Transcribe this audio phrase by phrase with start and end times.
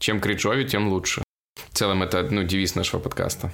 [0.00, 1.22] Чем кринжовее, тем лучше.
[1.56, 3.52] В целом это ну, девиз нашего подкаста.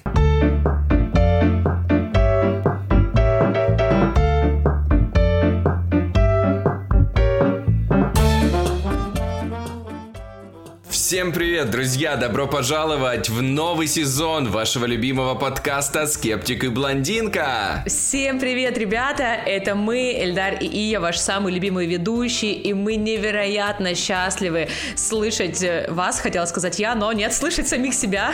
[11.07, 12.17] Всем привет, друзья!
[12.17, 17.85] Добро пожаловать в новый сезон вашего любимого подкаста «Скептик и блондинка».
[17.87, 19.23] Всем привет, ребята!
[19.23, 24.67] Это мы, Эльдар и Ия, ваш самый любимый ведущий, и мы невероятно счастливы
[24.97, 28.33] слышать э, вас, хотела сказать я, но нет, слышать самих себя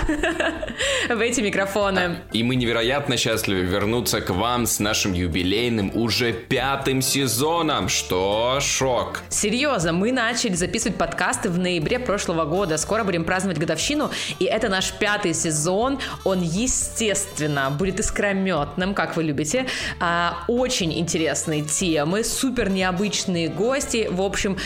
[1.10, 2.20] в эти микрофоны.
[2.32, 7.90] И мы невероятно счастливы вернуться к вам с нашим юбилейным уже пятым сезоном.
[7.90, 8.60] Что?
[8.62, 9.20] Шок!
[9.28, 12.78] Серьезно, мы начали записывать подкасты в ноябре прошлого года года.
[12.78, 15.98] Скоро будем праздновать годовщину, и это наш пятый сезон.
[16.24, 19.66] Он, естественно, будет искрометным, как вы любите.
[19.98, 24.08] А, очень интересные темы, супер необычные гости.
[24.10, 24.56] В общем,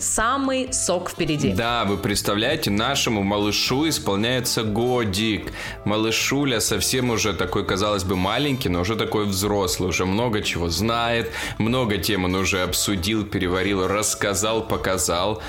[0.00, 1.52] Самый сок впереди.
[1.52, 5.52] Да, вы представляете, нашему малышу исполняется годик.
[5.84, 11.32] Малышуля совсем уже такой, казалось бы, маленький, но уже такой взрослый, уже много чего знает,
[11.58, 15.42] много тем он уже обсудил, переварил, рассказал, показал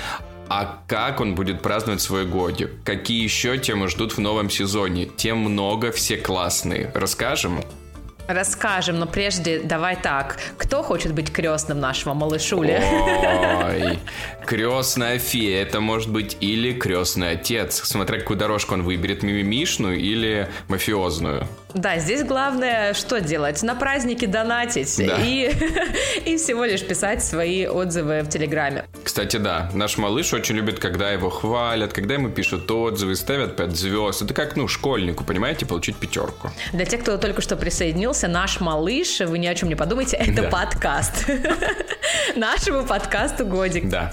[0.50, 2.70] а как он будет праздновать свой годик?
[2.84, 5.06] Какие еще темы ждут в новом сезоне?
[5.06, 6.90] Тем много, все классные.
[6.92, 7.60] Расскажем?
[8.32, 10.36] Расскажем, но прежде давай так.
[10.56, 12.80] Кто хочет быть крестным нашего малышуля?
[13.64, 13.98] Ой,
[14.46, 15.62] крестная фея.
[15.62, 17.82] Это может быть или крестный отец.
[17.82, 21.48] Смотря какую дорожку он выберет, мимимишную или мафиозную.
[21.74, 23.62] Да, здесь главное что делать?
[23.62, 25.18] На праздники донатить да.
[25.22, 25.52] и,
[26.24, 28.84] и всего лишь писать свои отзывы в Телеграме.
[29.04, 33.76] Кстати, да, наш малыш очень любит, когда его хвалят, когда ему пишут отзывы, ставят 5
[33.76, 34.22] звезд.
[34.22, 36.50] Это как, ну, школьнику, понимаете, получить пятерку.
[36.72, 40.42] Для тех, кто только что присоединился, наш малыш, вы ни о чем не подумайте, это
[40.42, 40.48] да.
[40.48, 41.28] подкаст.
[42.36, 43.88] Нашему подкасту годик.
[43.88, 44.12] Да.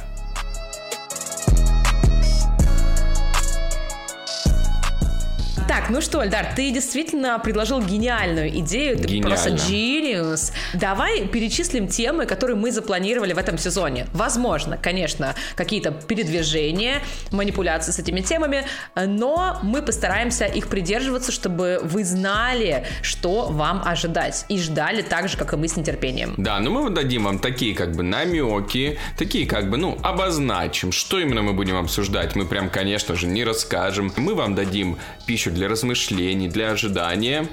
[5.67, 8.97] Так, ну что, Альдар, ты действительно предложил гениальную идею.
[8.97, 9.29] Ты Гениально.
[9.29, 10.53] просто genius.
[10.73, 14.07] Давай перечислим темы, которые мы запланировали в этом сезоне.
[14.13, 17.01] Возможно, конечно, какие-то передвижения,
[17.31, 24.45] манипуляции с этими темами, но мы постараемся их придерживаться, чтобы вы знали, что вам ожидать.
[24.47, 26.33] И ждали так же, как и мы с нетерпением.
[26.37, 31.19] Да, но мы дадим вам такие как бы намеки, такие как бы, ну, обозначим, что
[31.19, 32.35] именно мы будем обсуждать.
[32.35, 34.13] Мы прям, конечно же, не расскажем.
[34.15, 37.47] Мы вам дадим пищу для размышлений, для ожидания.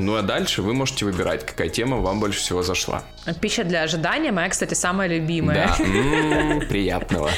[0.00, 3.02] Ну а дальше вы можете выбирать, какая тема вам больше всего зашла.
[3.40, 5.74] Пища для ожидания моя, кстати, самая любимая.
[5.76, 7.30] Да, м-м, приятного.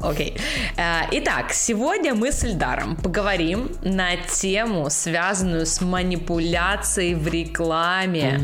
[0.00, 0.36] Окей.
[0.76, 8.40] Э, итак, сегодня мы с Эльдаром поговорим на тему, связанную с манипуляцией в рекламе.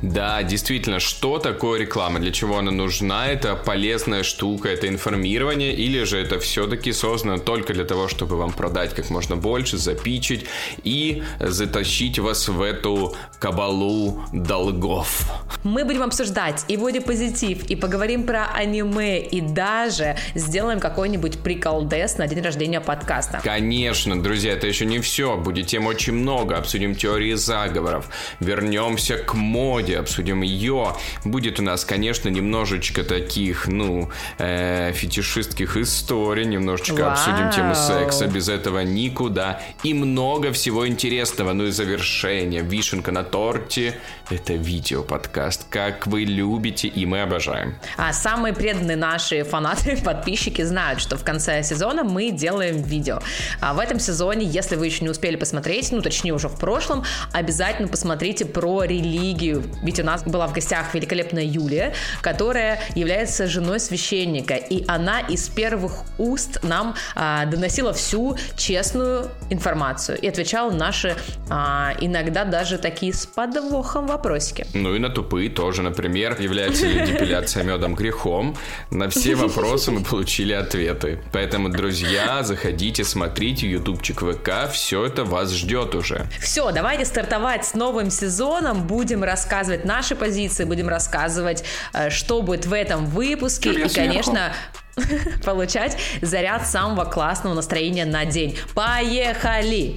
[0.00, 6.04] Да, действительно, что такое реклама, для чего она нужна, это полезная штука, это информирование, или
[6.04, 10.46] же это все-таки создано только для того, чтобы вам продать как можно больше, запичить
[10.82, 15.24] и затащить затащить вас в эту кабалу долгов.
[15.64, 22.26] Мы будем обсуждать и бодипозитив, и поговорим про аниме, и даже сделаем какой-нибудь приколдес на
[22.28, 23.40] день рождения подкаста.
[23.42, 25.36] Конечно, друзья, это еще не все.
[25.36, 26.56] Будет тем очень много.
[26.56, 28.08] Обсудим теории заговоров.
[28.40, 30.94] Вернемся к моде, обсудим ее.
[31.24, 36.44] Будет у нас, конечно, немножечко таких, ну, э, фетишистских историй.
[36.46, 37.12] Немножечко Вау.
[37.12, 38.26] обсудим тему секса.
[38.26, 39.60] Без этого никуда.
[39.82, 41.52] И много всего интересного.
[41.52, 43.98] Ну и завершение, вишенка на торте—
[44.30, 47.76] это видео-подкаст, как вы любите, и мы обожаем.
[47.96, 53.20] А самые преданные наши фанаты, подписчики знают, что в конце сезона мы делаем видео.
[53.60, 57.04] А в этом сезоне, если вы еще не успели посмотреть, ну, точнее, уже в прошлом,
[57.32, 59.64] обязательно посмотрите про религию.
[59.82, 65.48] Ведь у нас была в гостях великолепная Юлия, которая является женой священника, и она из
[65.48, 71.16] первых уст нам а, доносила всю честную информацию и отвечала на наши
[71.48, 74.66] а, а иногда даже такие с подвохом вопросики.
[74.72, 78.56] Ну и на тупые тоже, например, является ли депиляция медом грехом?
[78.90, 81.22] На все вопросы мы получили ответы.
[81.32, 86.26] Поэтому, друзья, заходите, смотрите, ютубчик ВК, все это вас ждет уже.
[86.40, 91.62] Все, давайте стартовать с новым сезоном, будем рассказывать наши позиции, будем рассказывать,
[91.92, 94.54] э, что будет в этом выпуске, и, конечно,
[95.44, 98.56] получать заряд самого классного настроения на день.
[98.74, 99.96] Поехали!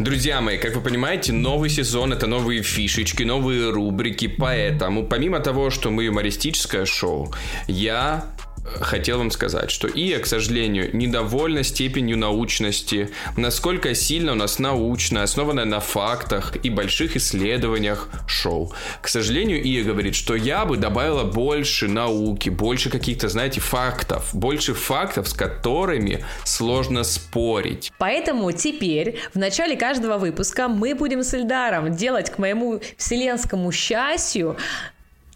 [0.00, 5.70] Друзья мои, как вы понимаете, новый сезон это новые фишечки, новые рубрики, поэтому помимо того,
[5.70, 7.32] что мы юмористическое шоу,
[7.68, 8.24] я
[8.64, 15.22] хотел вам сказать, что ИА, к сожалению, недовольна степенью научности, насколько сильно у нас научное,
[15.22, 18.72] основанное на фактах и больших исследованиях шоу.
[19.00, 24.74] К сожалению, ИА говорит, что я бы добавила больше науки, больше каких-то, знаете, фактов, больше
[24.74, 27.92] фактов, с которыми сложно спорить.
[27.98, 34.56] Поэтому теперь в начале каждого выпуска мы будем с Эльдаром делать к моему вселенскому счастью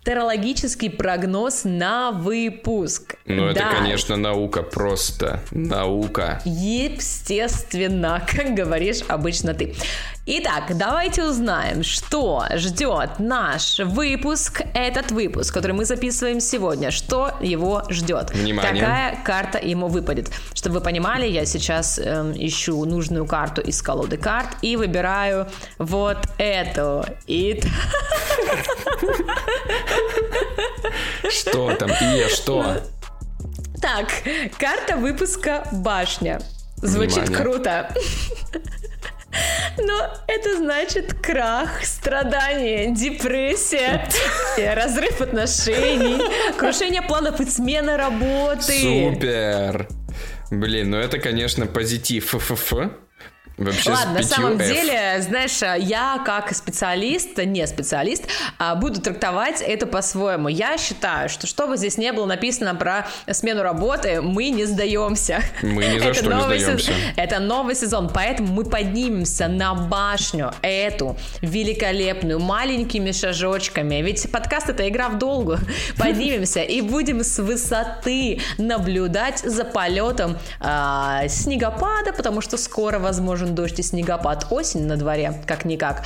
[0.09, 3.17] Терологический прогноз на выпуск.
[3.27, 3.51] Ну, да.
[3.51, 5.41] это, конечно, наука просто.
[5.51, 6.41] Наука.
[6.47, 9.75] Естественно, как говоришь обычно ты.
[10.31, 17.83] Итак, давайте узнаем, что ждет наш выпуск, этот выпуск, который мы записываем сегодня, что его
[17.89, 18.33] ждет.
[18.35, 18.85] Внимание.
[18.85, 20.29] Какая карта ему выпадет.
[20.53, 25.49] Чтобы вы понимали, я сейчас э, ищу нужную карту из колоды карт и выбираю
[25.79, 27.07] вот эту.
[27.27, 27.63] И...
[31.31, 31.91] Что там?
[32.03, 32.83] И что?
[33.81, 34.09] Так,
[34.59, 36.43] карта выпуска башня.
[36.77, 37.39] Звучит Внимание.
[37.39, 37.95] круто.
[39.79, 44.09] Но это значит крах, страдание, депрессия,
[44.75, 46.19] разрыв отношений,
[46.57, 48.73] крушение планов и смена работы.
[48.81, 49.89] Супер!
[50.51, 52.35] Блин, ну это, конечно, позитив.
[52.35, 52.91] Ф-ф-ф.
[53.59, 54.67] Вообще Ладно, на самом F.
[54.69, 58.25] деле, знаешь, я как специалист, не специалист,
[58.59, 60.49] а, буду трактовать это по-своему.
[60.49, 65.41] Я считаю, что что бы здесь не было написано про смену работы, мы не сдаемся.
[65.63, 66.79] Мы ни за это что не сдаемся.
[66.79, 73.97] Сезон, это новый сезон, поэтому мы поднимемся на башню эту великолепную маленькими шажочками.
[73.97, 75.57] Ведь подкаст это игра в долгу.
[75.99, 83.55] Поднимемся и будем с высоты наблюдать за полетом э, снегопада, потому что скоро возможен нужен
[83.55, 84.47] дождь и снегопад.
[84.51, 86.05] Осень на дворе, как-никак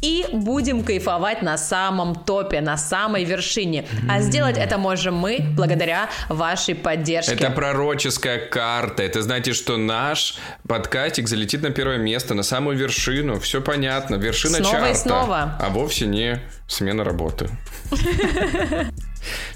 [0.00, 3.84] и будем кайфовать на самом топе, на самой вершине.
[4.08, 7.34] А сделать это можем мы благодаря вашей поддержке.
[7.34, 9.02] Это пророческая карта.
[9.02, 10.36] Это знаете, что наш
[10.68, 13.40] подкастик залетит на первое место, на самую вершину.
[13.40, 14.16] Все понятно.
[14.16, 14.90] Вершина снова чарта.
[14.90, 15.58] И снова.
[15.60, 17.48] А вовсе не смена работы.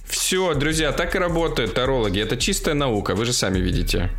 [0.08, 2.20] Все, друзья, так и работают тарологи.
[2.20, 4.10] Это чистая наука, вы же сами видите.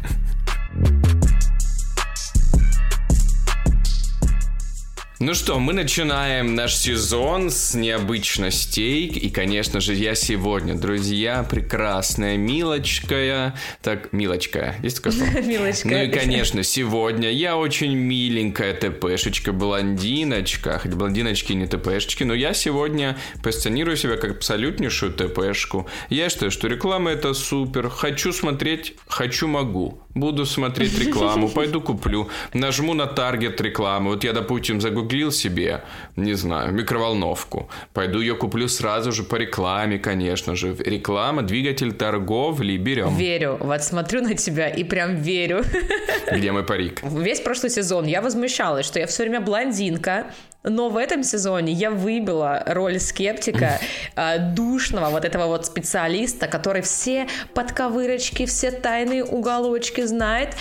[5.25, 9.05] Ну что, мы начинаем наш сезон с необычностей.
[9.05, 13.55] И, конечно же, я сегодня, друзья, прекрасная, милочкая.
[13.81, 15.41] Так, милочка, есть такое слово?
[15.47, 15.87] Милочка.
[15.87, 20.77] Ну и, конечно, сегодня я очень миленькая ТПшечка, блондиночка.
[20.79, 25.87] Хоть блондиночки не ТПшечки, но я сегодня позиционирую себя как абсолютнейшую ТПшку.
[26.09, 27.87] Я считаю, что реклама это супер.
[27.87, 30.01] Хочу смотреть, хочу могу.
[30.15, 32.27] Буду смотреть рекламу, пойду куплю.
[32.53, 34.09] Нажму на таргет рекламы.
[34.09, 35.81] Вот я, допустим, загуглил себе,
[36.15, 37.69] не знаю, микроволновку.
[37.93, 40.75] Пойду ее куплю сразу же по рекламе, конечно же.
[40.75, 43.15] Реклама, двигатель торговли, берем.
[43.15, 43.57] Верю.
[43.59, 45.63] Вот смотрю на тебя и прям верю.
[46.31, 47.01] Где мой парик?
[47.03, 50.27] Весь прошлый сезон я возмущалась, что я все время блондинка,
[50.63, 53.79] но в этом сезоне я выбила роль скептика,
[54.15, 60.55] э, душного вот этого вот специалиста, который все подковырочки, все тайные уголочки знает,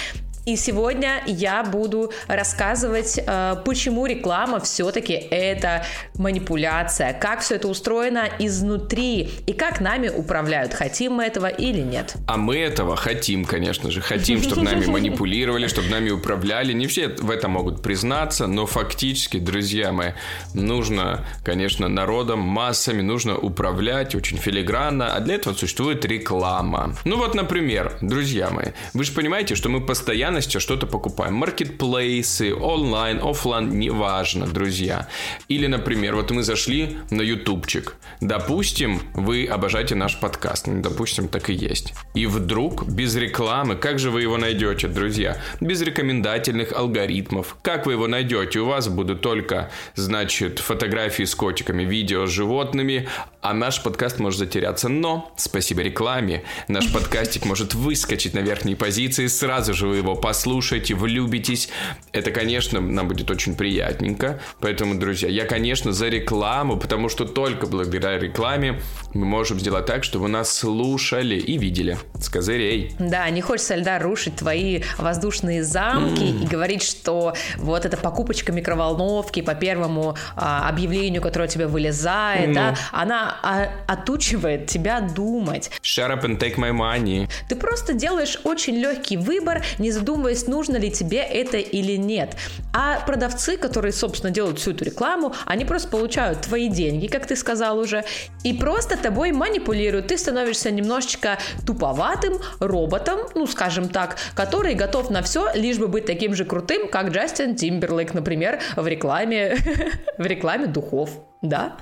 [0.45, 5.85] и сегодня я буду рассказывать, э, почему реклама все-таки это
[6.17, 12.17] манипуляция, как все это устроено изнутри и как нами управляют, хотим мы этого или нет.
[12.27, 14.01] А мы этого хотим, конечно же.
[14.01, 16.73] Хотим, чтобы нами манипулировали, чтобы нами управляли.
[16.73, 20.13] Не все в этом могут признаться, но фактически, друзья мои,
[20.55, 26.97] нужно, конечно, народом, массами нужно управлять очень филигранно, а для этого существует реклама.
[27.05, 31.35] Ну вот, например, друзья мои, вы же понимаете, что мы постоянно постоянности что-то покупаем.
[31.35, 35.07] Маркетплейсы, онлайн, офлайн, неважно, друзья.
[35.49, 37.97] Или, например, вот мы зашли на ютубчик.
[38.21, 40.69] Допустим, вы обожаете наш подкаст.
[40.69, 41.93] Ну, допустим, так и есть.
[42.15, 45.37] И вдруг, без рекламы, как же вы его найдете, друзья?
[45.61, 47.57] Без рекомендательных алгоритмов.
[47.63, 48.61] Как вы его найдете?
[48.61, 53.07] У вас будут только, значит, фотографии с котиками, видео с животными,
[53.43, 54.89] а наш подкаст может затеряться.
[54.89, 60.95] Но, спасибо рекламе, наш подкастик может выскочить на верхние позиции, сразу же вы его послушаете,
[60.95, 61.69] влюбитесь.
[62.13, 64.41] Это, конечно, нам будет очень приятненько.
[64.61, 68.81] Поэтому, друзья, я, конечно, за рекламу, потому что только благодаря рекламе
[69.13, 72.95] мы можем сделать так, чтобы нас слушали и видели с козырей.
[72.99, 76.45] Да, не хочется, льда рушить твои воздушные замки mm.
[76.45, 82.51] и говорить, что вот эта покупочка микроволновки по первому а, объявлению, которое у тебя вылезает,
[82.51, 82.55] mm.
[82.55, 85.71] да, она а, отучивает тебя думать.
[85.83, 87.29] Shut up and take my money.
[87.49, 92.37] Ты просто делаешь очень легкий выбор, не задумываясь задумываясь, нужно ли тебе это или нет.
[92.73, 97.37] А продавцы, которые, собственно, делают всю эту рекламу, они просто получают твои деньги, как ты
[97.37, 98.05] сказал уже,
[98.45, 100.09] и просто тобой манипулируют.
[100.09, 106.05] Ты становишься немножечко туповатым роботом, ну, скажем так, который готов на все, лишь бы быть
[106.05, 109.57] таким же крутым, как Джастин Тимберлейк, например, в рекламе,
[110.19, 111.11] в рекламе духов.
[111.43, 111.77] Да?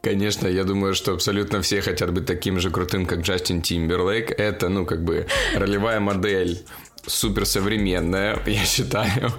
[0.00, 4.32] Конечно, я думаю, что абсолютно все хотят быть таким же крутым, как Джастин Тимберлейк.
[4.32, 6.64] Это, ну, как бы ролевая модель
[7.06, 9.32] суперсовременная, я считаю.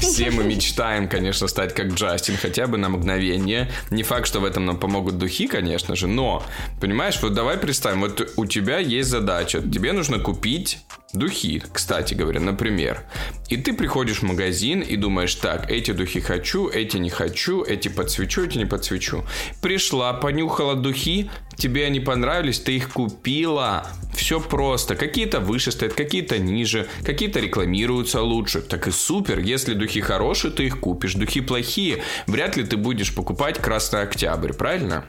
[0.00, 3.70] Все мы мечтаем, конечно, стать как Джастин, хотя бы на мгновение.
[3.90, 6.44] Не факт, что в этом нам помогут духи, конечно же, но,
[6.80, 10.80] понимаешь, вот давай представим, вот у тебя есть задача, тебе нужно купить
[11.16, 13.02] Духи, кстати говоря, например.
[13.48, 17.88] И ты приходишь в магазин и думаешь, так, эти духи хочу, эти не хочу, эти
[17.88, 19.24] подсвечу, эти не подсвечу.
[19.62, 23.86] Пришла, понюхала духи, тебе они понравились, ты их купила.
[24.14, 24.94] Все просто.
[24.94, 28.60] Какие-то выше стоят, какие-то ниже, какие-то рекламируются лучше.
[28.60, 29.38] Так и супер.
[29.38, 31.14] Если духи хорошие, ты их купишь.
[31.14, 35.06] Духи плохие, вряд ли ты будешь покупать Красный Октябрь, правильно?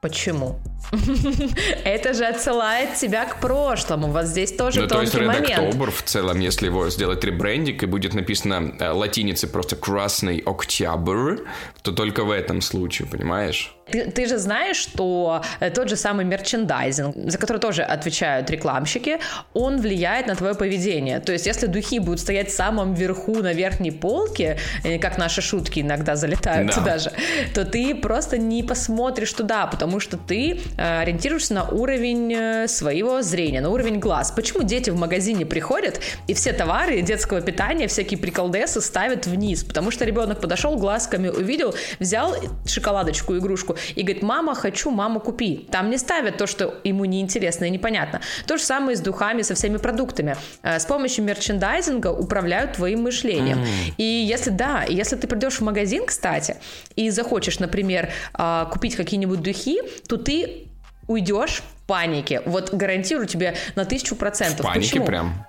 [0.00, 0.58] Почему?
[1.84, 4.08] Это же отсылает тебя к прошлому.
[4.08, 5.74] Вот здесь тоже ну, тонкий то есть момент.
[5.74, 11.40] Red в целом, если его сделать ребрендик и будет написано э, латиницей просто «Красный Октябрь»,
[11.82, 13.76] то только в этом случае, понимаешь?
[13.90, 19.18] Ты, ты же знаешь, что э, тот же самый мерчендайзинг, за который тоже отвечают рекламщики,
[19.52, 21.20] он влияет на твое поведение.
[21.20, 25.42] То есть, если духи будут стоять в самом верху на верхней полке, э, как наши
[25.42, 26.74] шутки иногда залетают да.
[26.74, 27.12] туда же,
[27.54, 33.60] то ты просто не посмотришь туда, потому что ты э, ориентируешься на уровень своего зрения,
[33.60, 34.30] на уровень глаз.
[34.30, 39.64] Почему дети в магазине приходят и все товары детского питания, всякие приколдесы ставят вниз?
[39.64, 45.66] Потому что ребенок подошел, глазками увидел, взял шоколадочку, игрушку и говорит, мама, хочу, мама, купи.
[45.70, 48.20] Там не ставят то, что ему неинтересно и непонятно.
[48.46, 50.36] То же самое с духами, со всеми продуктами.
[50.62, 53.58] Э, с помощью мерчендайзинга управляют твоим мышлением.
[53.58, 53.94] Mm.
[53.96, 56.56] И если, да, если ты придешь в магазин, кстати,
[56.96, 60.68] и захочешь, например, а, купить какие-нибудь духи, то ты
[61.06, 62.42] уйдешь в панике.
[62.46, 64.60] Вот гарантирую тебе на тысячу процентов.
[64.60, 65.06] В панике Почему?
[65.06, 65.46] прям?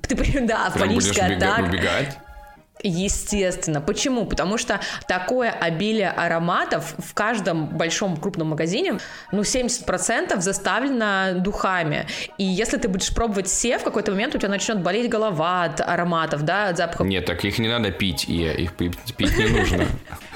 [0.00, 1.62] Ты, да, прям паническая атака.
[1.62, 2.18] Убегать?
[2.82, 3.80] Естественно.
[3.80, 4.26] Почему?
[4.26, 8.98] Потому что такое обилие ароматов в каждом большом крупном магазине,
[9.30, 12.06] ну, 70% заставлено духами.
[12.38, 15.80] И если ты будешь пробовать все, в какой-то момент у тебя начнет болеть голова от
[15.80, 17.06] ароматов, да, от запахов.
[17.06, 19.86] Нет, так их не надо пить, и их пить не нужно.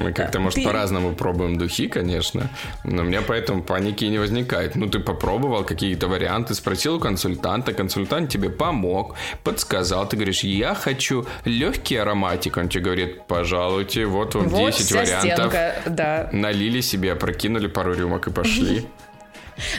[0.00, 2.50] Мы как-то, может, по-разному пробуем духи, конечно,
[2.84, 4.76] но у меня поэтому паники не возникает.
[4.76, 9.14] Ну, ты попробовал какие-то варианты, спросил у консультанта, консультант тебе помог,
[9.44, 14.92] подсказал, ты говоришь, я хочу легкий ароматик, он тебе говорит, пожалуйте, вот вам вот 10
[14.92, 15.52] вариантов.
[15.52, 16.28] Стенка, да.
[16.32, 18.86] Налили себе, опрокинули пару рюмок и пошли.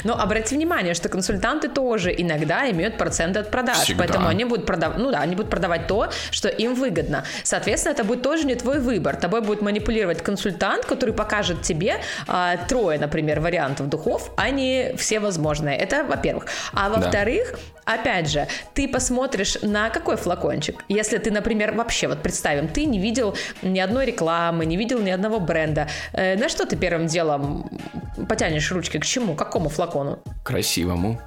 [0.04, 4.04] Но обрати внимание, что консультанты тоже иногда имеют проценты от продаж, Всегда.
[4.04, 7.24] поэтому они будут продавать, ну да, они будут продавать то, что им выгодно.
[7.44, 9.16] Соответственно, это будет тоже не твой выбор.
[9.16, 15.20] Тобой будет манипулировать консультант, который покажет тебе а, трое, например, вариантов духов, а не все
[15.20, 15.78] возможные.
[15.78, 16.46] Это во-первых.
[16.74, 17.56] А во-вторых.
[17.94, 20.84] Опять же, ты посмотришь на какой флакончик.
[20.90, 25.10] Если ты, например, вообще, вот представим, ты не видел ни одной рекламы, не видел ни
[25.10, 27.70] одного бренда, э, на что ты первым делом
[28.28, 29.00] потянешь ручки?
[29.00, 29.36] К чему?
[29.36, 30.20] К какому флакону?
[30.44, 31.20] Красивому.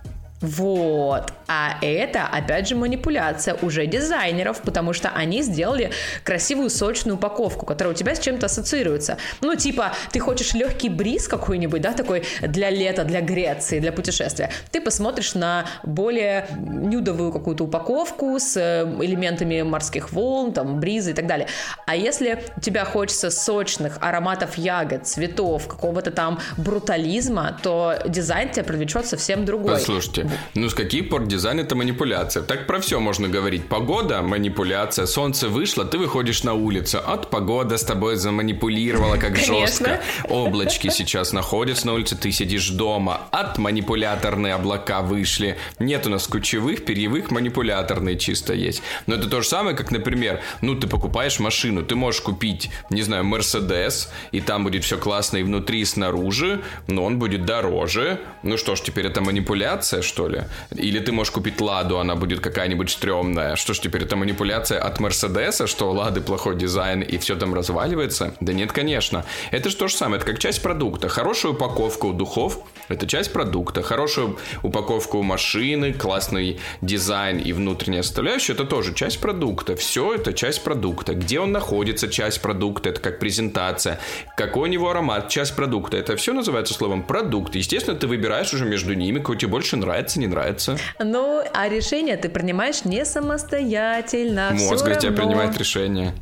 [0.43, 1.33] Вот.
[1.47, 5.93] А это, опять же, манипуляция уже дизайнеров, потому что они сделали
[6.25, 9.19] красивую сочную упаковку, которая у тебя с чем-то ассоциируется.
[9.41, 14.51] Ну, типа, ты хочешь легкий бриз какой-нибудь, да, такой для лета, для Греции, для путешествия.
[14.73, 21.15] Ты посмотришь на более нюдовую какую-то упаковку с э, элементами морских волн, там, бриза и
[21.15, 21.47] так далее.
[21.87, 29.07] А если тебя хочется сочных ароматов ягод, цветов, какого-то там брутализма, то дизайн тебя привлечет
[29.07, 29.75] совсем другой.
[29.75, 32.43] Послушайте, ну, с каких пор дизайн это манипуляция?
[32.43, 33.67] Так про все можно говорить.
[33.69, 37.01] Погода– манипуляция, солнце вышло, ты выходишь на улицу.
[37.05, 40.01] От погода с тобой заманипулировала как жестко.
[40.29, 43.23] Облачки сейчас находятся на улице, ты сидишь дома.
[43.31, 45.57] От манипуляторные облака вышли.
[45.79, 48.83] Нет у нас кучевых, перьевых, манипуляторные чисто есть.
[49.07, 53.03] Но это то же самое, как, например, ну, ты покупаешь машину, ты можешь купить, не
[53.03, 58.21] знаю, Мерседес, и там будет все классно и внутри, и снаружи, но он будет дороже.
[58.43, 60.43] Ну что ж, теперь это манипуляция, что что ли?
[60.71, 63.57] Или ты можешь купить Ладу, она будет какая-нибудь стрёмная.
[63.57, 67.55] Что ж теперь, это манипуляция от Мерседеса, что у Лады плохой дизайн и все там
[67.55, 68.35] разваливается?
[68.41, 69.25] Да нет, конечно.
[69.51, 71.09] Это же то же самое, это как часть продукта.
[71.09, 73.83] Хорошая упаковка у духов– это часть продукта.
[73.83, 79.75] Хорошая упаковка у машины, классный дизайн и внутренняя составляющая– это тоже часть продукта.
[79.75, 81.15] Все это часть продукта.
[81.15, 82.91] Где он находится– часть продукта.
[82.91, 83.99] Это как презентация.
[84.37, 85.97] Какой у него аромат– часть продукта.
[85.97, 87.57] Это все называется словом продукт.
[87.57, 90.77] Естественно, ты выбираешь уже между ними, какой тебе больше нравится нравится, не нравится.
[90.99, 94.51] Ну, а решение ты принимаешь не самостоятельно.
[94.53, 96.15] Мозг за тебя принимает решение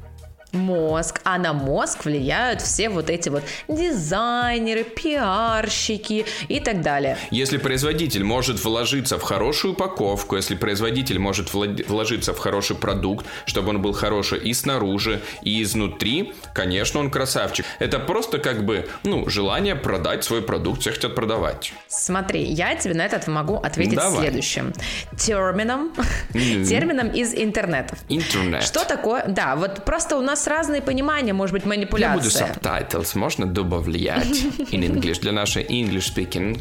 [0.52, 7.16] мозг, а на мозг влияют все вот эти вот дизайнеры, пиарщики и так далее.
[7.30, 13.70] Если производитель может вложиться в хорошую упаковку, если производитель может вложиться в хороший продукт, чтобы
[13.70, 17.64] он был хороший и снаружи, и изнутри, конечно, он красавчик.
[17.78, 21.72] Это просто как бы, ну, желание продать свой продукт, все хотят продавать.
[21.88, 24.20] Смотри, я тебе на этот могу ответить Давай.
[24.20, 24.72] следующим.
[25.16, 25.92] Термином,
[26.32, 26.64] mm-hmm.
[26.68, 27.96] термином из интернета.
[28.08, 28.62] Интернет.
[28.62, 29.24] Что такое?
[29.26, 32.46] Да, вот просто у нас нас разные понимания, может быть, манипуляция.
[32.46, 34.26] Я буду subtitles, можно добавлять
[34.72, 36.58] in English для нашей English speaking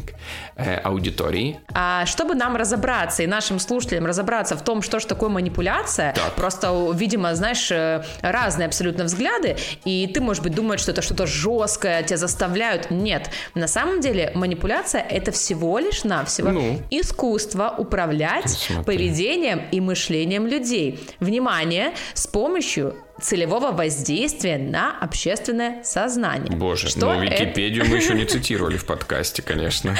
[0.64, 1.60] э, аудитории.
[1.74, 6.34] А чтобы нам разобраться и нашим слушателям разобраться в том, что же такое манипуляция, так.
[6.34, 11.26] просто, видимо, знаешь, э, разные абсолютно взгляды, и ты, может быть, думаешь, что это что-то
[11.26, 12.90] жесткое, тебя заставляют.
[12.90, 16.80] Нет, на самом деле манипуляция это всего лишь навсего ну.
[16.90, 18.84] искусство управлять Смотри.
[18.84, 21.00] поведением и мышлением людей.
[21.20, 26.56] Внимание, с помощью целевого воздействия на общественное сознание.
[26.56, 27.90] Боже, что ну Википедию это...
[27.90, 29.96] мы еще не цитировали в подкасте, конечно.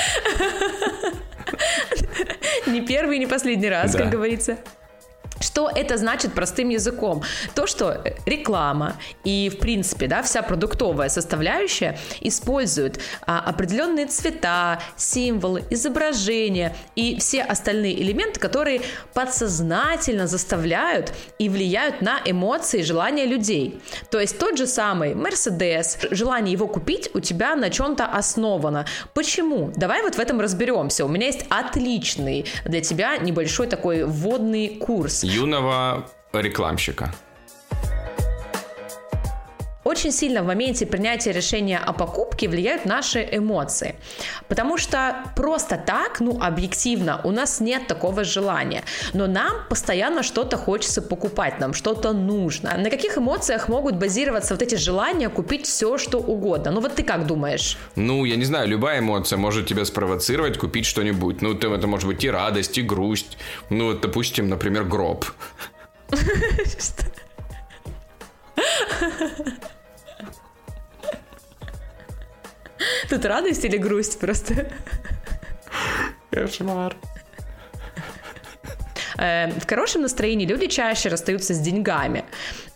[2.66, 4.58] Не первый, не последний раз, как говорится.
[5.40, 7.22] Что это значит простым языком?
[7.54, 15.64] То, что реклама и, в принципе, да, вся продуктовая составляющая используют а, определенные цвета, символы,
[15.70, 18.82] изображения и все остальные элементы, которые
[19.14, 23.80] подсознательно заставляют и влияют на эмоции и желания людей.
[24.10, 28.84] То есть тот же самый Мерседес, желание его купить у тебя на чем-то основано.
[29.14, 29.72] Почему?
[29.74, 31.06] Давай вот в этом разберемся.
[31.06, 37.12] У меня есть отличный для тебя небольшой такой вводный курс юного рекламщика.
[39.90, 43.96] Очень сильно в моменте принятия решения о покупке влияют наши эмоции.
[44.46, 48.84] Потому что просто так, ну, объективно, у нас нет такого желания.
[49.14, 52.76] Но нам постоянно что-то хочется покупать, нам что-то нужно.
[52.78, 56.70] На каких эмоциях могут базироваться вот эти желания купить все, что угодно?
[56.70, 57.76] Ну, вот ты как думаешь?
[57.96, 61.42] Ну, я не знаю, любая эмоция может тебя спровоцировать купить что-нибудь.
[61.42, 63.38] Ну, это может быть и радость, и грусть.
[63.70, 65.24] Ну, вот, допустим, например, гроб.
[73.08, 74.70] Тут радость или грусть просто?
[76.30, 76.96] Кошмар.
[79.18, 82.24] Э, в хорошем настроении люди чаще расстаются с деньгами.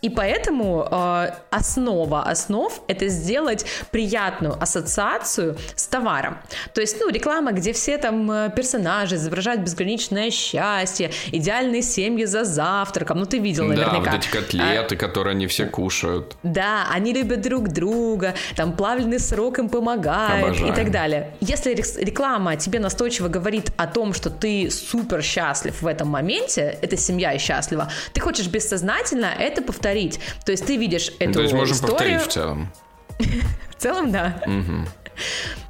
[0.04, 6.36] И поэтому э, основа основ– это сделать приятную ассоциацию с товаром.
[6.74, 12.44] То есть, ну, реклама, где все там э, персонажи изображают безграничное счастье, идеальные семьи за
[12.44, 13.18] завтраком.
[13.18, 13.92] Ну, ты видел наверняка.
[13.92, 16.36] Да, вот эти котлеты, а, которые они все кушают.
[16.42, 20.70] Да, они любят друг друга, там плавленый срок им помогает Обожаю.
[20.70, 21.34] и так далее.
[21.40, 26.98] Если реклама тебе настойчиво говорит о том, что ты супер счастлив в этом моменте, эта
[26.98, 30.20] семья и счастлива, ты хочешь бессознательно это повторить повторить.
[30.44, 31.96] То есть ты видишь эту То есть можем историю...
[31.96, 32.72] повторить в целом.
[33.70, 34.42] В целом, да.
[34.46, 34.88] Угу.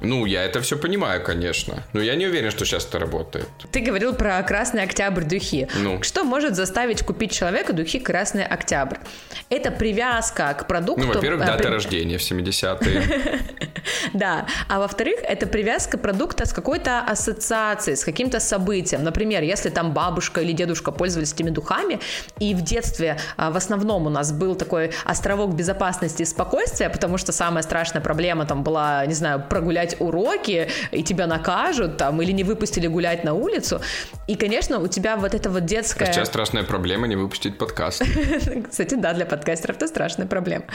[0.01, 1.83] Ну, я это все понимаю, конечно.
[1.93, 3.47] Но я не уверен, что сейчас это работает.
[3.71, 5.67] Ты говорил про Красный Октябрь духи.
[5.77, 6.01] Ну.
[6.03, 8.97] Что может заставить купить человека духи Красный Октябрь?
[9.49, 11.05] Это привязка к продукту.
[11.05, 11.67] Ну, во-первых, а, дата при...
[11.67, 13.03] рождения в 70-е.
[14.13, 14.47] Да.
[14.67, 19.03] А во-вторых, это привязка продукта с какой-то ассоциацией, с каким-то событием.
[19.03, 21.99] Например, если там бабушка или дедушка пользовались этими духами,
[22.39, 27.17] и в детстве а, в основном у нас был такой островок безопасности и спокойствия, потому
[27.17, 32.31] что самая страшная проблема там была, не знаю, прогулять уроки, и тебя накажут там, или
[32.31, 33.81] не выпустили гулять на улицу.
[34.27, 36.11] И, конечно, у тебя вот это вот детская...
[36.11, 38.03] Сейчас страшная проблема не выпустить подкаст.
[38.69, 40.65] Кстати, да, для подкастеров это страшная проблема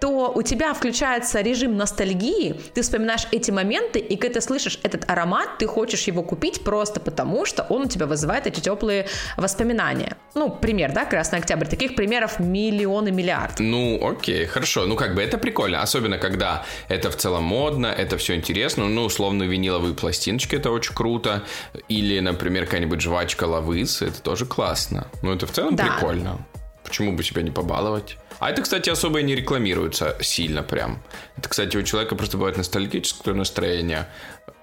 [0.00, 5.08] то у тебя включается режим ностальгии, ты вспоминаешь эти моменты, и когда ты слышишь этот
[5.10, 9.06] аромат, ты хочешь его купить просто потому, что он у тебя вызывает эти теплые
[9.36, 10.16] воспоминания.
[10.34, 11.66] Ну, пример, да, Красный Октябрь.
[11.66, 13.58] Таких примеров миллионы, миллиард.
[13.58, 14.86] Ну, окей, хорошо.
[14.86, 15.82] Ну, как бы это прикольно.
[15.82, 18.86] Особенно, когда это в целом модно, это все интересно.
[18.86, 21.42] Ну, условно, виниловые пластиночки, это очень круто.
[21.88, 25.08] Или, например, какая-нибудь жвачка лавыс, это тоже классно.
[25.22, 25.84] Ну, это в целом да.
[25.84, 26.38] прикольно.
[26.84, 28.16] Почему бы себя не побаловать?
[28.38, 31.02] А это, кстати, особо и не рекламируется сильно прям.
[31.36, 34.06] Это, кстати, у человека просто бывает ностальгическое настроение.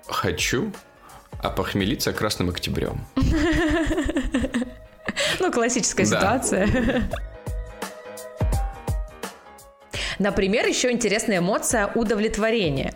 [0.07, 0.71] Хочу
[1.41, 3.05] опохмелиться красным октябрем.
[5.39, 6.67] Ну, классическая ситуация.
[10.19, 12.93] Например, еще интересная эмоция удовлетворения.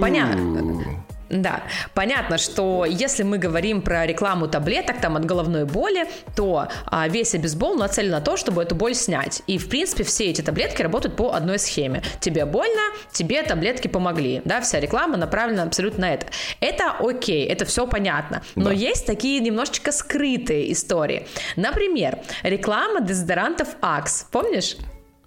[0.00, 1.04] Понятно.
[1.32, 1.62] Да,
[1.94, 7.34] понятно, что если мы говорим про рекламу таблеток там от головной боли, то а, весь
[7.34, 9.42] обезбол нацелен на то, чтобы эту боль снять.
[9.46, 12.02] И, в принципе, все эти таблетки работают по одной схеме.
[12.20, 14.42] Тебе больно, тебе таблетки помогли.
[14.44, 16.26] Да, вся реклама направлена абсолютно на это.
[16.60, 18.42] Это окей, это все понятно.
[18.54, 18.72] Но да.
[18.72, 21.26] есть такие немножечко скрытые истории.
[21.56, 24.26] Например, реклама дезодорантов Axe.
[24.30, 24.76] Помнишь?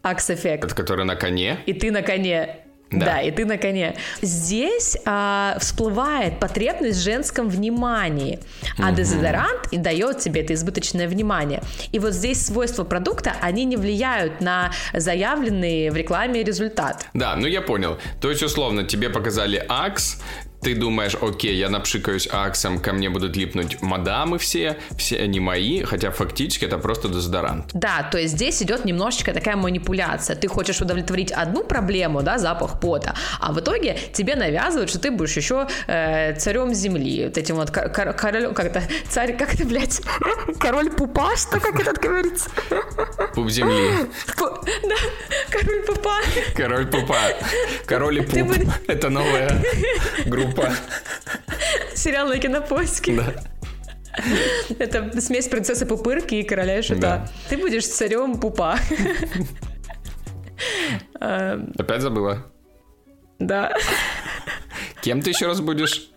[0.04, 0.65] Axe эффект.
[0.65, 1.60] Это который на коне?
[1.65, 2.64] И ты на коне.
[2.91, 3.06] Да.
[3.06, 3.95] да, и ты на коне.
[4.21, 8.39] Здесь а, всплывает потребность в женском внимании,
[8.78, 8.95] а угу.
[8.95, 11.62] дезодорант и дает тебе это избыточное внимание.
[11.91, 17.08] И вот здесь свойства продукта, они не влияют на заявленный в рекламе результат.
[17.13, 17.98] Да, ну я понял.
[18.21, 20.21] То есть, условно, тебе показали Axe,
[20.65, 25.84] ты думаешь, окей, я напшикаюсь аксом, ко мне будут липнуть мадамы все, все они мои,
[25.84, 27.69] хотя фактически это просто дезодорант.
[27.73, 30.36] Да, то есть здесь идет немножечко такая манипуляция.
[30.36, 35.12] Ты хочешь удовлетворить одну проблему, да, запах пота, а в итоге тебе навязывают, что ты
[35.12, 40.01] будешь еще э, царем земли, вот этим вот королем, как это, царь, как это, блядь,
[40.60, 42.49] король пупа, что, как это говорится?
[43.36, 43.91] Пуп земли.
[44.36, 44.95] Да,
[45.51, 46.15] король пупа.
[46.56, 47.19] Король пупа.
[47.86, 48.51] Король и пуп.
[48.88, 49.63] Это новая
[50.25, 50.72] группа Пупа.
[51.96, 53.15] Сериал на кинопоиске.
[53.15, 53.34] Да.
[54.80, 57.02] Это смесь принцессы Пупырки и короля Шута.
[57.02, 57.28] Да.
[57.50, 58.80] Ты будешь царем Пупа.
[61.20, 62.46] Опять забыла?
[63.39, 63.74] Да.
[65.02, 66.10] Кем ты еще раз будешь?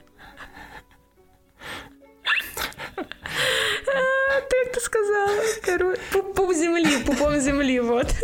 [4.51, 5.43] Ты это сказала?
[5.65, 5.99] Король.
[6.13, 8.15] Пуп земли, пупом земли, вот.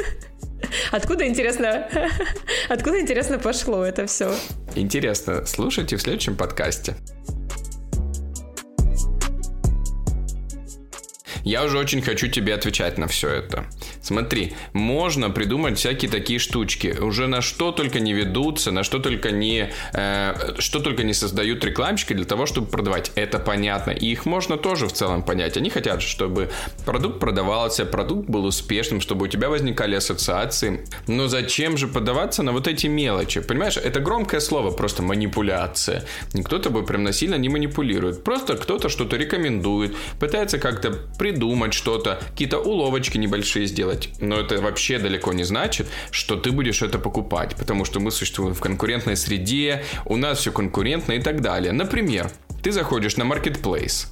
[0.92, 1.88] Откуда, интересно,
[2.68, 4.34] откуда, интересно, пошло это все?
[4.74, 6.96] Интересно, слушайте в следующем подкасте.
[11.44, 13.66] Я уже очень хочу тебе отвечать на все это.
[14.00, 16.96] Смотри, можно придумать всякие такие штучки.
[16.98, 21.62] Уже на что только не ведутся, на что только не, э, что только не создают
[21.64, 23.12] рекламщики для того, чтобы продавать.
[23.14, 23.90] Это понятно.
[23.90, 25.58] И их можно тоже в целом понять.
[25.58, 26.50] Они хотят, чтобы
[26.86, 30.86] продукт продавался, продукт был успешным, чтобы у тебя возникали ассоциации.
[31.06, 33.40] Но зачем же подаваться на вот эти мелочи?
[33.40, 36.04] Понимаешь, это громкое слово, просто манипуляция.
[36.32, 38.24] Никто тобой прям насильно не манипулирует.
[38.24, 41.33] Просто кто-то что-то рекомендует, пытается как-то придумать
[41.72, 44.08] что-то, какие-то уловочки небольшие сделать делать.
[44.20, 48.54] Но это вообще далеко не значит, что ты будешь это покупать, потому что мы существуем
[48.54, 51.72] в конкурентной среде, у нас все конкурентно и так далее.
[51.72, 52.30] Например,
[52.62, 54.06] ты заходишь на Marketplace,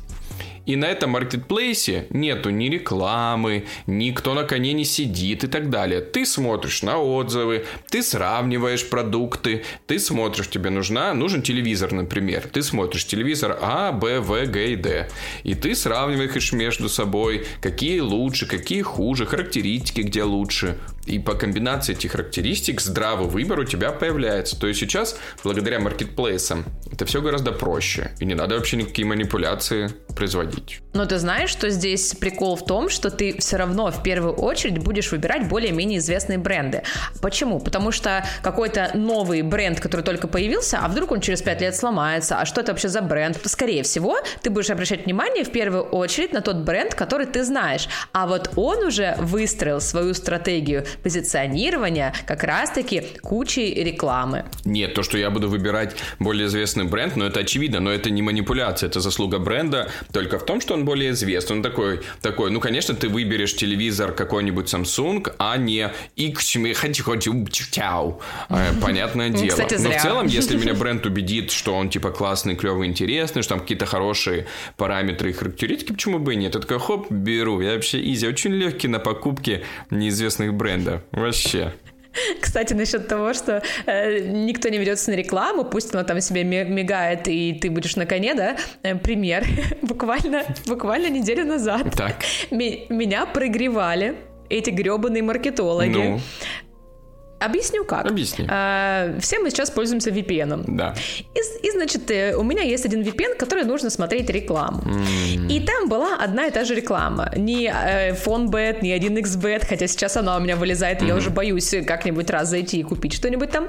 [0.66, 6.00] и на этом маркетплейсе нету ни рекламы, никто на коне не сидит и так далее.
[6.00, 12.48] Ты смотришь на отзывы, ты сравниваешь продукты, ты смотришь, тебе нужна, нужен телевизор, например.
[12.52, 15.08] Ты смотришь телевизор А, Б, В, Г и Д.
[15.42, 20.78] И ты сравниваешь между собой, какие лучше, какие хуже, характеристики, где лучше.
[21.06, 24.58] И по комбинации этих характеристик здравый выбор у тебя появляется.
[24.58, 28.12] То есть сейчас, благодаря маркетплейсам, это все гораздо проще.
[28.20, 30.80] И не надо вообще никакие манипуляции производить.
[30.92, 34.78] Но ты знаешь, что здесь прикол в том, что ты все равно в первую очередь
[34.78, 36.82] будешь выбирать более-менее известные бренды.
[37.20, 37.58] Почему?
[37.58, 42.38] Потому что какой-то новый бренд, который только появился, а вдруг он через 5 лет сломается,
[42.38, 43.40] а что это вообще за бренд?
[43.44, 47.88] Скорее всего, ты будешь обращать внимание в первую очередь на тот бренд, который ты знаешь.
[48.12, 54.44] А вот он уже выстроил свою стратегию позиционирования как раз-таки кучей рекламы.
[54.64, 58.22] Нет, то, что я буду выбирать более известный бренд, но это очевидно, но это не
[58.22, 61.56] манипуляция, это заслуга бренда только в том, что он более известный.
[61.56, 66.56] Он такой, такой ну, конечно, ты выберешь телевизор какой-нибудь Samsung, а не X,
[68.48, 69.48] э, понятное дело.
[69.48, 73.54] Кстати, Но в целом, если меня бренд убедит, что он типа классный, клевый, интересный, что
[73.54, 76.54] там какие-то хорошие параметры и характеристики, почему бы и нет?
[76.54, 77.60] Я такой, хоп, беру.
[77.60, 81.02] Я вообще изи, очень легкий на покупке неизвестных брендов бренда.
[81.12, 81.72] Вообще.
[82.40, 87.26] Кстати, насчет того, что э, никто не ведется на рекламу, пусть она там себе мигает,
[87.26, 88.56] и ты будешь на коне, да?
[88.82, 89.46] Э, пример.
[89.82, 92.16] буквально, буквально неделю назад так.
[92.50, 94.16] меня прогревали
[94.50, 95.88] эти гребаные маркетологи.
[95.88, 96.20] Ну.
[97.44, 98.06] Объясню как.
[98.06, 98.46] Объясни.
[98.48, 100.64] А, все мы сейчас пользуемся VPN.
[100.66, 100.94] Да.
[101.34, 104.82] И, и, значит, э, у меня есть один VPN, который нужно смотреть рекламу.
[104.82, 105.48] Mm.
[105.48, 107.30] И там была одна и та же реклама.
[107.36, 111.04] Не э, FoneBet, не 1xBet, хотя сейчас она у меня вылезает, mm.
[111.04, 113.68] и я уже боюсь как-нибудь раз зайти и купить что-нибудь там.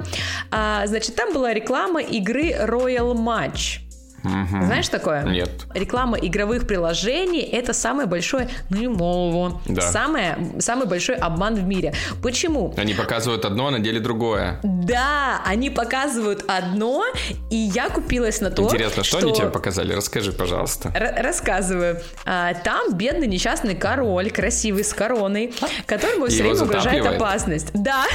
[0.52, 3.83] А, значит, там была реклама игры Royal Match.
[4.24, 4.66] Угу.
[4.66, 5.24] Знаешь такое?
[5.24, 5.50] Нет.
[5.74, 9.82] Реклама игровых приложений это самое большое, ну да.
[9.82, 11.94] самое, самый большой обман в мире.
[12.22, 12.74] Почему?
[12.78, 14.60] Они показывают одно, а на деле другое.
[14.64, 17.04] Да, они показывают одно,
[17.50, 18.64] и я купилась на то.
[18.64, 19.28] Интересно, что, что...
[19.28, 19.94] они тебе показали?
[19.94, 20.92] Расскажи, пожалуйста.
[20.96, 22.02] Р- рассказываю.
[22.26, 25.54] А, там бедный несчастный король, красивый с короной,
[25.86, 27.68] которому все время угрожает опасность.
[27.74, 28.06] Да.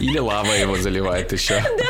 [0.00, 1.54] Или лава его заливает еще.
[1.54, 1.84] Да.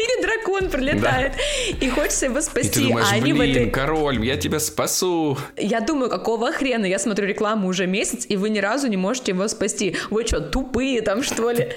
[0.00, 1.86] Или дракон прилетает, да.
[1.86, 2.68] и хочется его спасти.
[2.68, 3.70] И ты думаешь, а они блин, этой...
[3.70, 5.36] король, я тебя спасу.
[5.56, 6.86] Я думаю, какого хрена?
[6.86, 9.96] Я смотрю рекламу уже месяц, и вы ни разу не можете его спасти.
[10.08, 11.68] Вы что, тупые там, что ли?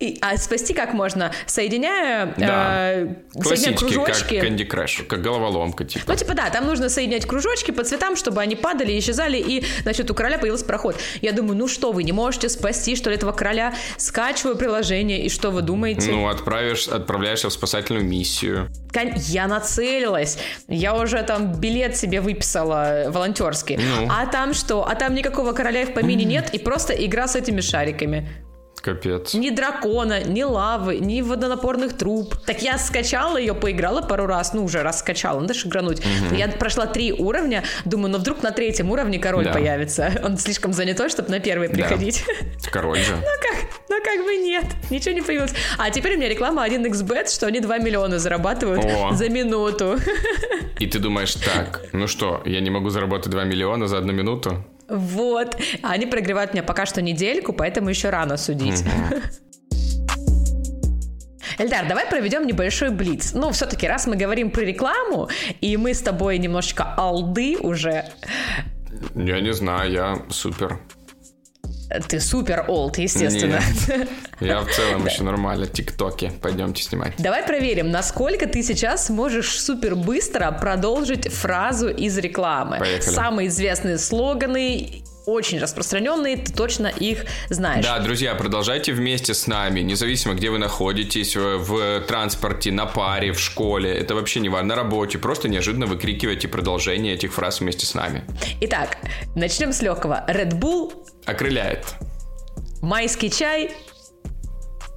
[0.00, 1.32] И, а спасти как можно?
[1.46, 2.92] Соединяя, да.
[2.92, 4.38] э, соединяя кружочки.
[4.38, 6.04] как Candy Crush, как головоломка, типа.
[6.06, 10.08] Ну, типа, да, там нужно соединять кружочки по цветам, чтобы они падали, исчезали, и, значит,
[10.08, 10.96] у короля появился проход.
[11.20, 13.74] Я думаю, ну что, вы не можете спасти, что ли, этого короля?
[13.96, 16.12] Скачиваю приложение, и что вы думаете?
[16.12, 18.68] Ну, отправишь, отправляешься в спасательную миссию.
[19.26, 20.38] Я нацелилась.
[20.68, 23.76] Я уже там билет себе выписала волонтерский.
[23.76, 24.08] Ну.
[24.08, 24.86] А там что?
[24.88, 28.28] А там никакого короля в помине нет, и просто игра с этими шариками.
[28.80, 29.34] Капец.
[29.34, 32.36] Ни дракона, ни лавы, ни водонапорных труб.
[32.46, 36.00] Так я скачала ее, поиграла пару раз, ну уже раз скачала, надо же игрануть.
[36.00, 36.34] Угу.
[36.34, 39.52] Я прошла три уровня, думаю, ну вдруг на третьем уровне король да.
[39.52, 40.20] появится.
[40.24, 42.24] Он слишком занятой, чтобы на первый приходить.
[42.26, 42.70] Да.
[42.70, 43.12] Король же.
[43.16, 45.52] ну как, ну как бы нет, ничего не появилось.
[45.78, 49.12] А теперь у меня реклама 1xbet, что они 2 миллиона зарабатывают О.
[49.12, 49.98] за минуту.
[50.78, 54.64] И ты думаешь, так, ну что, я не могу заработать 2 миллиона за одну минуту?
[54.88, 55.56] Вот.
[55.82, 58.84] Они прогревают меня пока что недельку, поэтому еще рано судить.
[61.58, 63.32] Эльдар, давай проведем небольшой блиц.
[63.34, 65.28] Ну, все-таки, раз мы говорим про рекламу,
[65.60, 68.04] и мы с тобой немножечко алды уже.
[69.16, 70.78] Я не знаю, я супер.
[72.08, 73.60] Ты супер олд, естественно.
[73.90, 74.08] Нет,
[74.40, 75.66] я в целом еще нормально.
[75.66, 76.32] Тиктоки.
[76.42, 77.14] Пойдемте снимать.
[77.18, 82.78] Давай проверим, насколько ты сейчас можешь супер быстро продолжить фразу из рекламы.
[82.78, 83.14] Поехали.
[83.14, 87.84] Самые известные слоганы очень распространенные, ты точно их знаешь.
[87.84, 93.40] Да, друзья, продолжайте вместе с нами, независимо, где вы находитесь, в транспорте, на паре, в
[93.40, 97.94] школе, это вообще не важно, на работе, просто неожиданно выкрикивайте продолжение этих фраз вместе с
[97.94, 98.24] нами.
[98.60, 98.98] Итак,
[99.34, 100.24] начнем с легкого.
[100.28, 100.92] Red Bull
[101.26, 101.84] Окрыляет.
[102.80, 103.70] Майский чай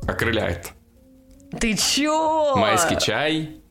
[0.07, 0.69] Окрыляет.
[1.59, 2.55] Ты чё?
[2.55, 3.61] Майский чай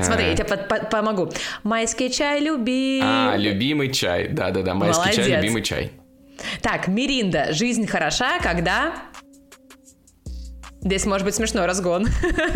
[0.00, 0.56] Смотри, я тебе
[0.90, 1.32] помогу.
[1.62, 3.00] Майский чай люби.
[3.02, 4.28] А, любимый чай.
[4.28, 5.26] Да-да-да, майский Молодец.
[5.26, 5.92] чай, любимый чай.
[6.62, 7.52] Так, Миринда.
[7.52, 8.94] Жизнь хороша, когда...
[10.82, 12.06] Здесь может быть смешной разгон.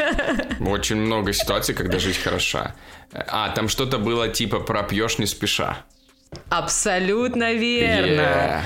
[0.61, 2.75] Очень много ситуаций, когда жизнь хороша.
[3.13, 5.85] А, там что-то было типа пропьешь не спеша.
[6.49, 8.21] Абсолютно верно.
[8.21, 8.63] Yeah.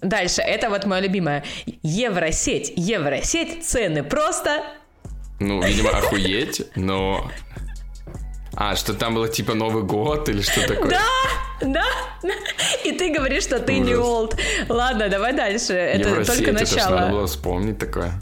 [0.00, 1.44] Дальше, это вот мое любимое.
[1.82, 4.64] Евросеть, Евросеть, цены просто...
[5.40, 7.30] Ну, видимо, охуеть, но
[8.60, 10.90] а, что там было типа Новый год или что такое?
[10.90, 11.04] Да,
[11.60, 11.84] да.
[12.84, 13.86] И ты говоришь, что ты Ужас.
[13.86, 14.36] не олд.
[14.68, 15.74] Ладно, давай дальше.
[15.74, 16.86] Это Евросеть, только начало.
[16.86, 18.20] Это надо было вспомнить такое.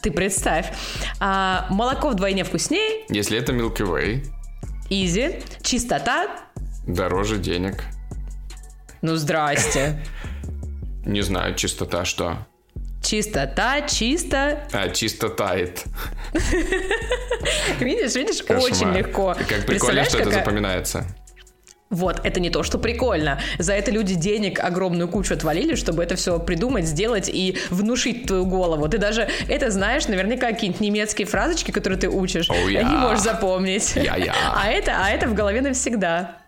[0.00, 0.66] Ты представь.
[1.18, 3.04] А, молоко вдвойне вкуснее.
[3.08, 4.26] Если это Milky Way.
[4.90, 5.40] Изи.
[5.62, 6.28] Чистота.
[6.86, 7.82] Дороже денег.
[9.02, 10.00] Ну, здрасте.
[11.04, 12.46] Не знаю, чистота что.
[13.08, 14.68] Чистота, чисто.
[14.70, 15.84] А, чисто тает.
[17.80, 19.34] Видишь, видишь, очень легко.
[19.48, 21.06] Как прикольно, что это запоминается.
[21.88, 23.40] Вот, это не то, что прикольно.
[23.58, 28.44] За это люди денег огромную кучу отвалили, чтобы это все придумать, сделать и внушить твою
[28.44, 28.86] голову.
[28.90, 32.84] Ты даже это знаешь, наверняка какие-нибудь немецкие фразочки, которые ты учишь, oh, yeah.
[32.84, 33.96] не можешь запомнить.
[33.96, 34.34] Yeah, yeah.
[34.54, 36.42] А, это, а это в голове навсегда.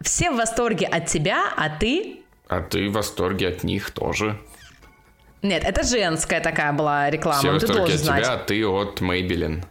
[0.00, 2.16] Все в восторге от тебя, а ты...
[2.48, 4.40] А ты в восторге от них тоже.
[5.42, 7.40] Нет, это женская такая была реклама.
[7.40, 8.24] Все ты должен от знать.
[8.24, 9.64] тебя, ты от Maybelline.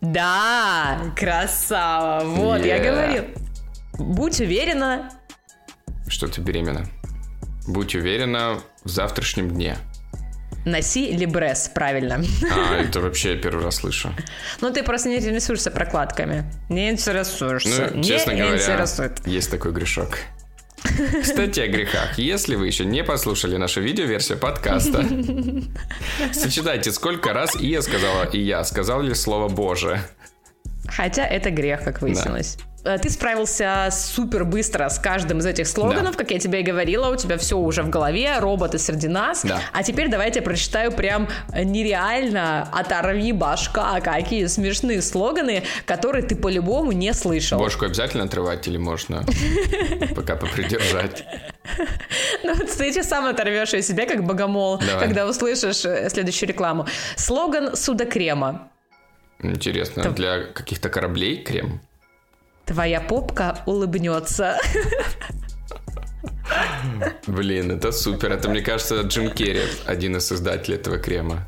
[0.00, 2.24] Да, красава.
[2.24, 2.66] Вот, yeah.
[2.66, 3.24] я говорил.
[3.98, 5.10] Будь уверена.
[6.08, 6.84] Что ты беременна?
[7.66, 9.78] Будь уверена в завтрашнем дне.
[10.66, 12.22] Носи либрес, правильно.
[12.50, 14.14] А, это вообще я первый раз слышу.
[14.60, 16.44] Ну, ты просто не интересуешься прокладками.
[16.68, 17.90] Не интересуешься.
[17.94, 19.26] Ну, честно не говоря, интересует.
[19.26, 20.18] есть такой грешок.
[21.22, 22.18] Кстати, о грехах.
[22.18, 25.04] Если вы еще не послушали нашу видеоверсию подкаста,
[26.32, 30.00] сочетайте, сколько раз я сказала, и я сказал ли слово «Боже».
[30.86, 32.56] Хотя это грех, как выяснилось.
[32.58, 32.73] Да.
[32.84, 36.18] Э, ты справился супер быстро с каждым из этих слоганов, да.
[36.18, 39.42] как я тебе и говорила, у тебя все уже в голове, роботы среди нас.
[39.42, 39.60] Да.
[39.72, 46.92] А теперь давайте я прочитаю прям нереально оторви башка, какие смешные слоганы, которые ты по-любому
[46.92, 47.58] не слышал.
[47.58, 49.24] Башку обязательно отрывать или можно
[50.14, 51.24] пока попридержать?
[52.42, 56.86] Ну, ты сейчас сам оторвешь ее себе, как богомол, когда услышишь э, следующую рекламу.
[57.16, 58.68] Слоган судокрема.
[59.40, 61.80] Интересно, для каких-то кораблей крем?
[62.66, 64.58] Твоя попка улыбнется.
[67.26, 68.32] Блин, это супер.
[68.32, 71.46] Это, мне кажется, Джим Керри, один из создателей этого крема.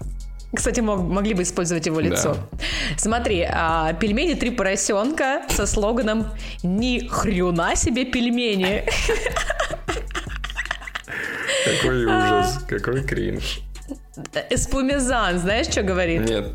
[0.55, 2.35] Кстати, мог, могли бы использовать его лицо.
[2.35, 2.59] Да.
[2.97, 6.29] Смотри, а, пельмени три поросенка со слоганом
[6.63, 8.85] «Ни хрена себе пельмени».
[11.65, 13.61] Какой ужас, какой кринж.
[14.51, 16.23] Эспумезан, знаешь, что говорит?
[16.23, 16.53] Нет.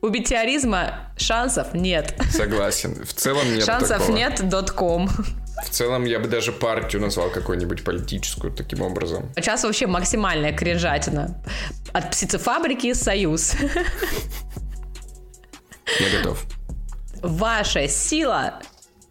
[0.00, 2.14] У метеоризма шансов нет.
[2.30, 3.04] Согласен.
[3.04, 4.16] В целом нет Шансов такого.
[4.16, 4.42] нет,
[4.76, 5.08] .com.
[5.64, 9.28] В целом я бы даже партию назвал какой-нибудь политическую таким образом.
[9.34, 11.42] Сейчас вообще максимальная кринжатина.
[11.92, 13.54] От птицефабрики «Союз».
[15.98, 16.44] Я готов.
[17.22, 18.60] Ваша сила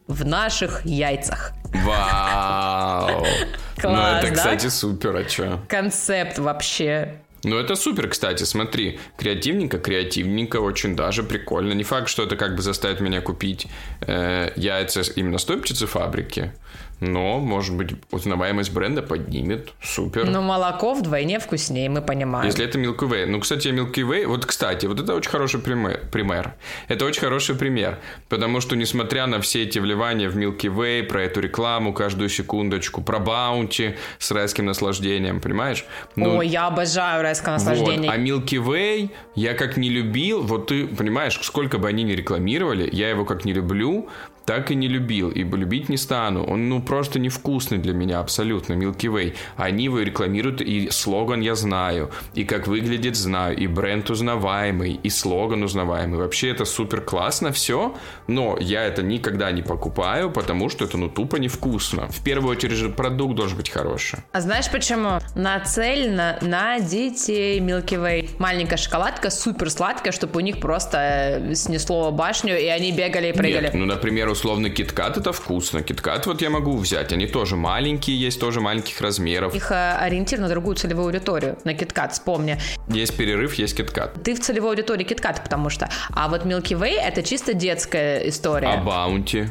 [0.07, 1.51] в наших яйцах.
[1.83, 3.25] Вау!
[3.25, 4.35] ну Класс, это, да?
[4.35, 5.59] кстати, супер, а чё?
[5.67, 7.21] Концепт вообще.
[7.47, 8.99] Ну, это супер, кстати, смотри.
[9.17, 11.71] Креативненько, креативненько, очень даже прикольно.
[11.71, 13.67] Не факт, что это как бы заставит меня купить
[14.01, 16.51] э, яйца именно с той птицефабрики,
[16.99, 19.73] но, может быть, узнаваемость бренда поднимет.
[19.81, 20.25] Супер.
[20.25, 22.45] Но молоко вдвойне вкуснее, мы понимаем.
[22.45, 23.25] Если это Milky Way.
[23.27, 26.53] Ну, кстати, Milky Way, вот, кстати, вот это очень хороший пример.
[26.87, 27.99] Это очень хороший пример.
[28.29, 33.01] Потому что, несмотря на все эти вливания в Milky Way, про эту рекламу каждую секундочку,
[33.01, 35.85] про баунти с райским наслаждением, понимаешь?
[36.15, 38.09] Ну, Ой, я обожаю райское наслаждение.
[38.09, 38.17] вот.
[38.17, 42.89] А Milky Way я как не любил, вот ты понимаешь, сколько бы они ни рекламировали,
[42.91, 44.09] я его как не люблю,
[44.47, 46.41] так и не любил, и любить не стану.
[46.45, 49.35] Он, ну, просто невкусный для меня абсолютно, Milky Way.
[49.57, 55.09] Они его рекламируют, и слоган я знаю, и как выглядит знаю, и бренд узнаваемый, и
[55.09, 56.17] слоган узнаваемый.
[56.17, 57.93] Вообще это супер классно все,
[58.27, 62.07] но я это никогда не покупаю, потому что это, ну, тупо невкусно.
[62.07, 64.19] В первую очередь же продукт должен быть хороший.
[64.31, 65.19] А знаешь почему?
[65.35, 68.29] Нацелена на детей Milky Way.
[68.39, 73.33] Маленькая шоколадка, супер сладкая, чтобы у них просто э, снесло башню, и они бегали и
[73.33, 73.65] прыгали.
[73.65, 75.81] Нет, ну, например, условно киткат это вкусно.
[75.81, 77.11] Киткат вот я могу взять.
[77.11, 79.55] Они тоже маленькие, есть тоже маленьких размеров.
[79.55, 82.59] Их э, ориентир на другую целевую аудиторию, на KitKat, вспомни.
[82.87, 84.13] Есть перерыв, есть киткат.
[84.23, 85.89] Ты в целевой аудитории KitKat, потому что...
[86.11, 88.67] А вот Milky Way это чисто детская история.
[88.67, 89.47] А баунти?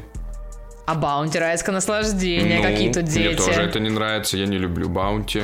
[0.87, 3.27] А Баунти, райское наслаждение, Ну, какие тут дети.
[3.27, 5.43] Мне тоже это не нравится, я не люблю баунти.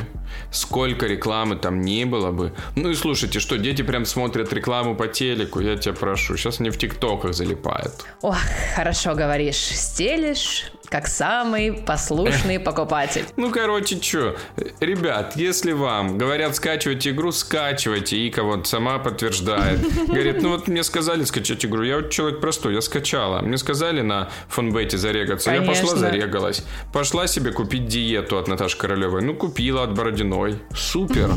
[0.51, 2.53] Сколько рекламы там не было бы.
[2.77, 6.37] Ну и слушайте, что дети прям смотрят рекламу по телеку, я тебя прошу.
[6.37, 7.93] Сейчас они в тиктоках залипают.
[8.21, 8.37] Ох,
[8.75, 9.57] хорошо говоришь.
[9.57, 13.25] Стелишь, как самый послушный покупатель.
[13.37, 14.37] Ну, короче, что,
[14.81, 18.29] ребят, если вам говорят скачивать игру, скачивайте.
[18.29, 19.81] Ика вот сама подтверждает.
[20.07, 21.83] Говорит, ну вот мне сказали скачать игру.
[21.83, 23.41] Я вот человек простой, я скачала.
[23.41, 25.51] Мне сказали на фонбете зарегаться.
[25.51, 25.99] Я пошла, Конечно.
[25.99, 26.63] зарегалась.
[26.93, 29.23] Пошла себе купить диету от Наташи Королевой.
[29.23, 30.59] Ну, купила от Бородиной.
[30.75, 31.31] Супер.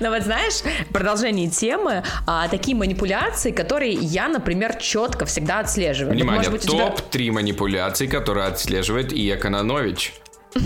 [0.00, 0.54] Но вот знаешь,
[0.88, 6.14] в продолжении темы, а, такие манипуляции, которые я, например, четко всегда отслеживаю.
[6.14, 10.14] Внимание, может быть, у тебя- топ-3 манипуляций, которые отслеживает Ия Кононович.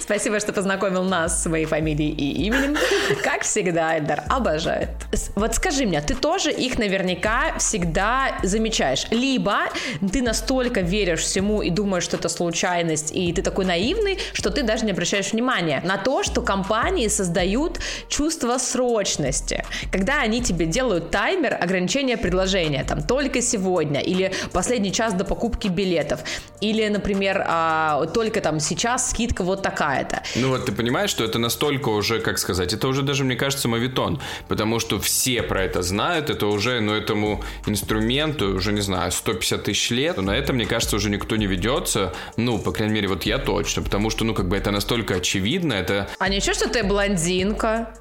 [0.00, 2.76] Спасибо, что познакомил нас с моей фамилией и именем.
[3.22, 4.90] Как всегда, Эльдар обожает.
[5.34, 9.06] Вот скажи мне, ты тоже их наверняка всегда замечаешь.
[9.10, 9.58] Либо
[10.12, 14.62] ты настолько веришь всему и думаешь, что это случайность, и ты такой наивный, что ты
[14.62, 19.64] даже не обращаешь внимания на то, что компании создают чувство срочности.
[19.92, 25.68] Когда они тебе делают таймер ограничения предложения, там, только сегодня, или последний час до покупки
[25.68, 26.20] билетов,
[26.60, 30.22] или, например, а, только там сейчас скидка вот такая-то.
[30.36, 33.68] Ну вот ты понимаешь, что это настолько уже, как сказать, это уже даже, мне кажется,
[33.68, 39.12] мавитон, потому что все про это знают, это уже, ну, этому инструменту уже, не знаю,
[39.12, 43.08] 150 тысяч лет, на это, мне кажется, уже никто не ведется, ну, по крайней мере,
[43.08, 46.68] вот я точно, потому что, ну, как бы это настолько очевидно, это, А ничего, что
[46.68, 47.94] ты блондинка?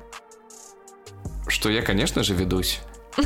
[1.47, 2.79] что я, конечно же, ведусь.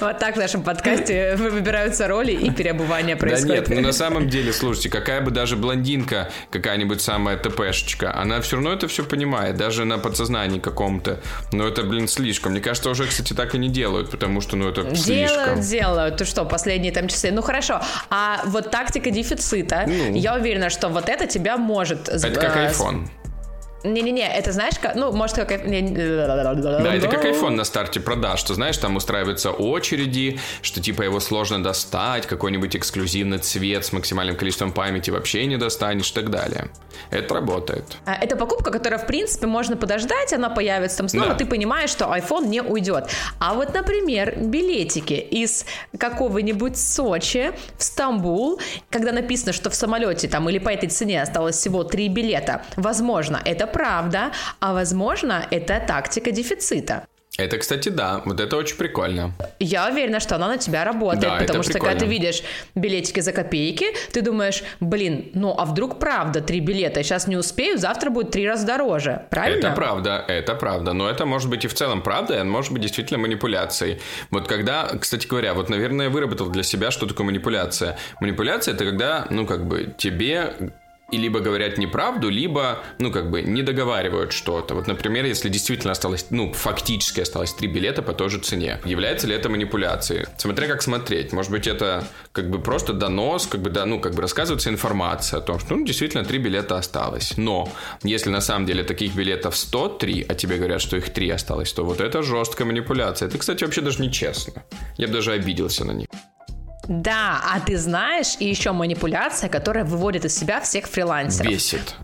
[0.00, 3.68] Вот так в нашем подкасте выбираются роли и переобувание Да происходит.
[3.68, 8.56] нет, ну на самом деле, слушайте, какая бы даже блондинка, какая-нибудь самая ТПшечка, она все
[8.56, 11.20] равно это все понимает, даже на подсознании каком-то.
[11.52, 12.52] Но это, блин, слишком.
[12.52, 15.60] Мне кажется, уже, кстати, так и не делают, потому что, ну, это слишком.
[15.60, 16.16] Делают, делают.
[16.16, 17.30] Ты что, последние там часы?
[17.30, 17.80] Ну хорошо.
[18.10, 20.14] А вот тактика дефицита, Ну.
[20.16, 22.08] я уверена, что вот это тебя может...
[22.08, 23.06] Это как э, iPhone.
[23.84, 25.48] Не-не-не, это знаешь, как, ну, может, как...
[25.48, 31.20] Да, это как iPhone на старте продаж, что, знаешь, там устраиваются очереди, что, типа, его
[31.20, 36.68] сложно достать, какой-нибудь эксклюзивный цвет с максимальным количеством памяти вообще не достанешь и так далее.
[37.10, 37.84] Это работает.
[38.06, 41.34] А, Это покупка, которая, в принципе, можно подождать, она появится там снова, Да.
[41.34, 43.08] ты понимаешь, что iPhone не уйдет.
[43.38, 45.66] А вот, например, билетики из
[45.98, 48.60] какого-нибудь Сочи в Стамбул,
[48.90, 53.40] когда написано, что в самолете там или по этой цене осталось всего три билета, возможно,
[53.44, 57.06] это правда, а возможно, это тактика дефицита.
[57.38, 59.32] Это, кстати, да, вот это очень прикольно.
[59.58, 62.12] Я уверена, что она на тебя работает, Да, потому это что когда ты прикольно.
[62.12, 62.42] видишь
[62.74, 67.76] билетики за копейки, ты думаешь, блин, ну а вдруг правда три билета, сейчас не успею,
[67.76, 69.66] завтра будет три раза дороже, правильно?
[69.66, 70.94] Это правда, это правда.
[70.94, 74.00] Но это может быть и в целом правда, и может быть действительно манипуляцией.
[74.30, 77.98] Вот когда, кстати говоря, вот, наверное, я выработал для себя, что такое манипуляция.
[78.20, 80.54] Манипуляция– это когда, ну, как бы, тебе
[81.10, 84.74] и либо говорят неправду, либо, ну, как бы, не договаривают что-то.
[84.74, 89.26] Вот, например, если действительно осталось, ну, фактически осталось три билета по той же цене, является
[89.26, 90.26] ли это манипуляцией?
[90.36, 91.32] Смотря как смотреть.
[91.32, 95.38] Может быть, это как бы просто донос, как бы, да, ну, как бы рассказывается информация
[95.38, 97.34] о том, что, ну, действительно, три билета осталось.
[97.36, 97.68] Но
[98.02, 101.84] если на самом деле таких билетов 103, а тебе говорят, что их три осталось, то
[101.84, 103.28] вот это жесткая манипуляция.
[103.28, 104.64] Это, кстати, вообще даже нечестно.
[104.96, 106.08] Я бы даже обиделся на них.
[106.88, 111.50] Да, а ты знаешь, и еще манипуляция, которая выводит из себя всех фрилансеров.
[111.50, 111.94] Бесит.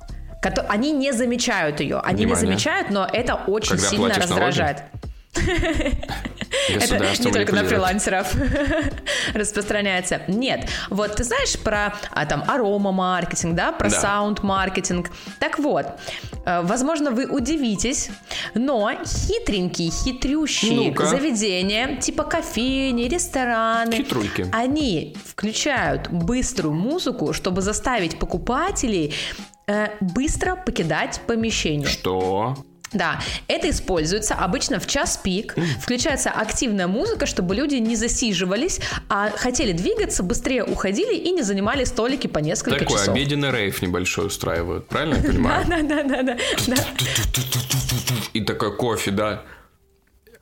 [0.69, 1.99] Они не замечают ее.
[1.99, 2.29] Они Внимание.
[2.29, 4.79] не замечают, но это очень Когда сильно раздражает.
[4.79, 5.03] Налоги?
[6.69, 8.35] Это не только на фрилансеров
[9.35, 10.21] распространяется.
[10.29, 15.11] Нет, вот ты знаешь про а, там арома-маркетинг, да, про саунд-маркетинг.
[15.39, 15.87] Так вот,
[16.45, 18.11] возможно, вы удивитесь,
[18.55, 24.47] но хитренькие, хитрющие ну заведения, типа кофейни, рестораны, Хитрульки.
[24.53, 29.15] они включают быструю музыку, чтобы заставить покупателей
[29.67, 31.89] э, быстро покидать помещение.
[31.89, 32.57] Что?
[32.93, 35.55] Да, это используется обычно в час пик.
[35.81, 41.85] Включается активная музыка, чтобы люди не засиживались, а хотели двигаться, быстрее уходили и не занимали
[41.85, 43.07] столики по несколько Такой часов.
[43.07, 45.67] Такой обеденный рейв небольшой устраивают, правильно я понимаю?
[45.73, 46.37] Да, да, да,
[46.67, 46.77] да.
[48.33, 49.43] И такой кофе, да.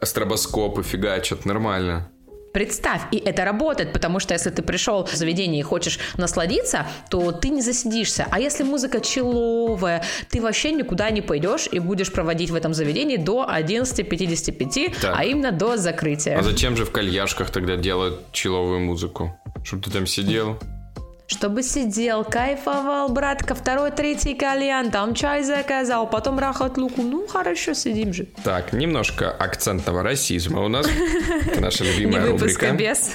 [0.02, 2.10] Стробоскопы фигачат, нормально.
[2.52, 7.30] Представь, и это работает, потому что если ты пришел в заведение и хочешь насладиться, то
[7.30, 8.26] ты не засидишься.
[8.30, 13.16] А если музыка человая, ты вообще никуда не пойдешь и будешь проводить в этом заведении
[13.16, 15.14] до 11.55, так.
[15.16, 16.38] а именно до закрытия.
[16.38, 19.38] А зачем же в кальяшках тогда делают человую музыку?
[19.62, 20.58] Чтобы ты там сидел?
[21.30, 27.72] Чтобы сидел, кайфовал, братка, второй, третий кальян, там чай заказал, потом рахат луку, ну хорошо,
[27.72, 28.26] сидим же.
[28.42, 30.88] Так, немножко акцентного расизма у нас,
[31.60, 32.72] наша любимая рубрика.
[32.72, 33.14] без.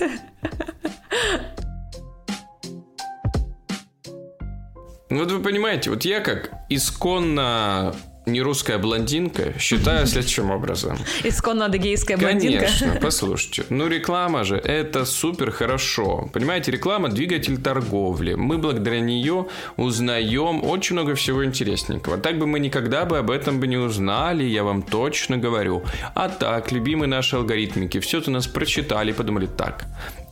[5.10, 7.94] Ну вот вы понимаете, вот я как исконно
[8.26, 10.98] не русская блондинка, считаю следующим образом.
[11.24, 12.66] Исконно адыгейская блондинка.
[12.66, 13.66] Конечно, послушайте.
[13.70, 16.30] Ну, реклама же, это супер хорошо.
[16.34, 18.34] Понимаете, реклама– двигатель торговли.
[18.34, 19.48] Мы благодаря нее
[19.78, 22.18] узнаем очень много всего интересненького.
[22.18, 25.84] Так бы мы никогда бы об этом бы не узнали, я вам точно говорю.
[26.14, 29.86] А так, любимые наши алгоритмики, все это нас прочитали, подумали, так,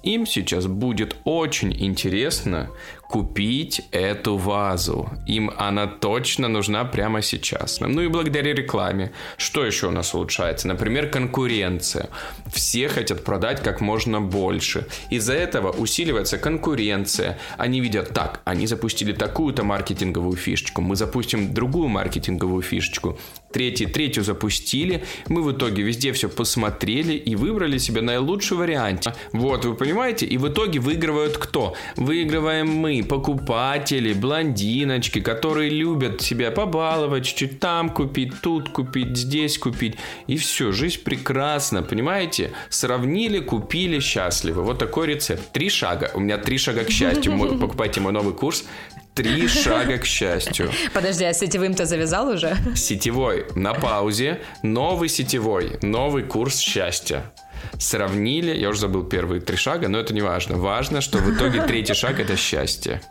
[0.04, 2.70] им сейчас будет очень интересно
[3.14, 5.10] купить эту вазу.
[5.28, 7.80] Им она точно нужна прямо сейчас.
[7.80, 9.12] Ну и благодаря рекламе.
[9.38, 10.68] Что еще у нас улучшается?
[10.68, 12.10] Например, конкуренция.
[12.52, 14.88] Все хотят продать как можно больше.
[15.10, 17.38] Из-за этого усиливается конкуренция.
[17.58, 23.18] Они видят, так, они запустили такую-то маркетинговую фишечку, мы запустим другую маркетинговую фишечку
[23.54, 25.04] третий, третью запустили.
[25.28, 29.08] Мы в итоге везде все посмотрели и выбрали себе наилучший вариант.
[29.32, 29.93] Вот, вы понимаете?
[30.26, 31.76] И в итоге выигрывают кто?
[31.96, 39.96] Выигрываем мы, покупатели, блондиночки, которые любят себя побаловать, чуть-чуть там купить, тут купить, здесь купить.
[40.28, 42.52] И все, жизнь прекрасна, понимаете?
[42.70, 44.64] Сравнили, купили, счастливы.
[44.64, 45.52] Вот такой рецепт.
[45.52, 46.12] Три шага.
[46.14, 47.38] У меня три шага к счастью.
[47.60, 48.66] Покупайте мой новый курс.
[49.14, 50.72] Три шага к счастью.
[50.92, 52.58] Подожди, а сетевым ты завязал уже?
[52.76, 54.42] Сетевой на паузе.
[54.64, 55.78] Новый сетевой.
[55.84, 57.32] Новый курс счастья.
[57.80, 60.58] Сравнили, я уже забыл первые три шага, но это не важно.
[60.58, 63.02] Важно, что в итоге третий шаг это счастье.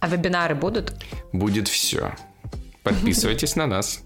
[0.00, 0.92] А вебинары будут?
[1.32, 2.14] Будет все.
[2.82, 4.05] Подписывайтесь на нас.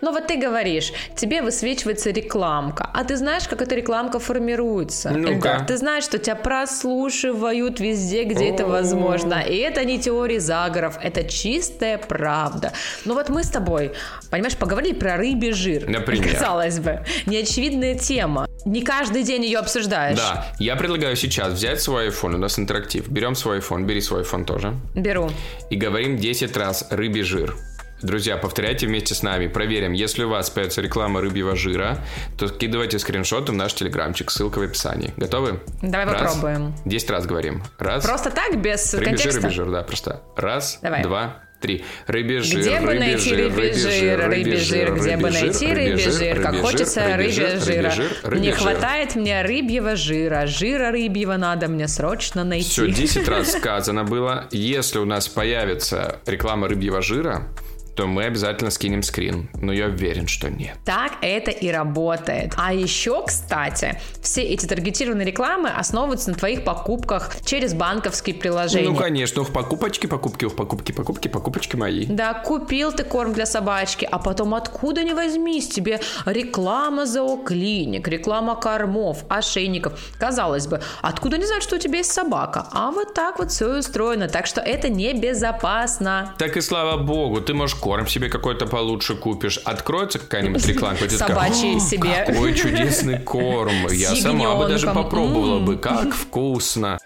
[0.00, 5.10] Но вот ты говоришь, тебе высвечивается рекламка, а ты знаешь, как эта рекламка формируется?
[5.10, 5.64] Ну-ка.
[5.66, 9.40] ты знаешь, что тебя прослушивают везде, где это возможно.
[9.40, 12.72] И это не теория заговоров, это чистая правда.
[13.04, 13.92] Ну вот мы с тобой,
[14.30, 15.88] понимаешь, поговорили про рыбий жир.
[15.88, 16.32] Например.
[16.32, 18.48] Казалось бы, неочевидная тема.
[18.64, 20.18] Не каждый день ее обсуждаешь.
[20.18, 23.08] Да, я предлагаю сейчас взять свой iPhone, у нас интерактив.
[23.08, 24.74] Берем свой iPhone, бери свой iPhone тоже.
[24.94, 25.30] Беру.
[25.70, 27.54] И говорим 10 раз рыбий жир.
[28.02, 29.46] Друзья, повторяйте вместе с нами.
[29.46, 29.92] Проверим.
[29.92, 31.98] Если у вас появится реклама рыбьего жира,
[32.38, 34.30] то скидывайте скриншоты в наш телеграмчик.
[34.30, 35.12] Ссылка в описании.
[35.16, 35.60] Готовы?
[35.80, 36.34] Давай раз.
[36.34, 36.74] попробуем.
[36.84, 37.62] Десять раз говорим.
[37.78, 38.04] Раз.
[38.04, 39.32] Просто так, без рыбий контекста?
[39.32, 40.22] Жир, рыбий жир, да, просто.
[40.36, 41.02] Раз, Давай.
[41.02, 41.84] два, три.
[42.06, 46.56] Рыбий жир, Где бы найти рыбий жир, рыбий жир, где бы найти рыбий жир, как
[46.56, 47.92] хочется рыбьего жира.
[48.36, 52.68] Не хватает мне рыбьего жира, жира рыбьего надо мне срочно найти.
[52.68, 54.48] Все, 10 раз сказано было.
[54.50, 57.48] Если у нас появится реклама рыбьего жира,
[57.96, 59.48] то мы обязательно скинем скрин.
[59.54, 60.76] Но я уверен, что нет.
[60.84, 62.52] Так это и работает.
[62.56, 68.90] А еще, кстати, все эти таргетированные рекламы основываются на твоих покупках через банковские приложения.
[68.90, 72.04] Ну, конечно, ух, покупочки, покупки, ух, покупки, покупки, покупочки мои.
[72.06, 78.56] Да, купил ты корм для собачки, а потом откуда не возьмись тебе реклама зооклиник, реклама
[78.56, 79.98] кормов, ошейников.
[80.18, 82.66] Казалось бы, откуда не знать, что у тебя есть собака?
[82.72, 86.34] А вот так вот все устроено, так что это небезопасно.
[86.36, 89.58] Так и слава богу, ты, можешь корм себе какой-то получше купишь.
[89.58, 92.24] Откроется какая-нибудь реклама, Собачий себе.
[92.26, 93.86] Какой чудесный корм.
[93.92, 95.76] Я сама бы даже попробовала бы.
[95.76, 96.98] Как вкусно.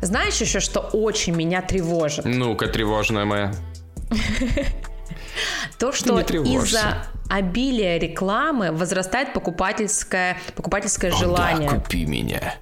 [0.00, 2.24] Знаешь еще, что очень меня тревожит?
[2.24, 3.52] Ну-ка, тревожная моя.
[5.78, 11.68] То, что из-за обилия рекламы возрастает покупательское, покупательское желание.
[11.68, 12.54] Да, купи меня.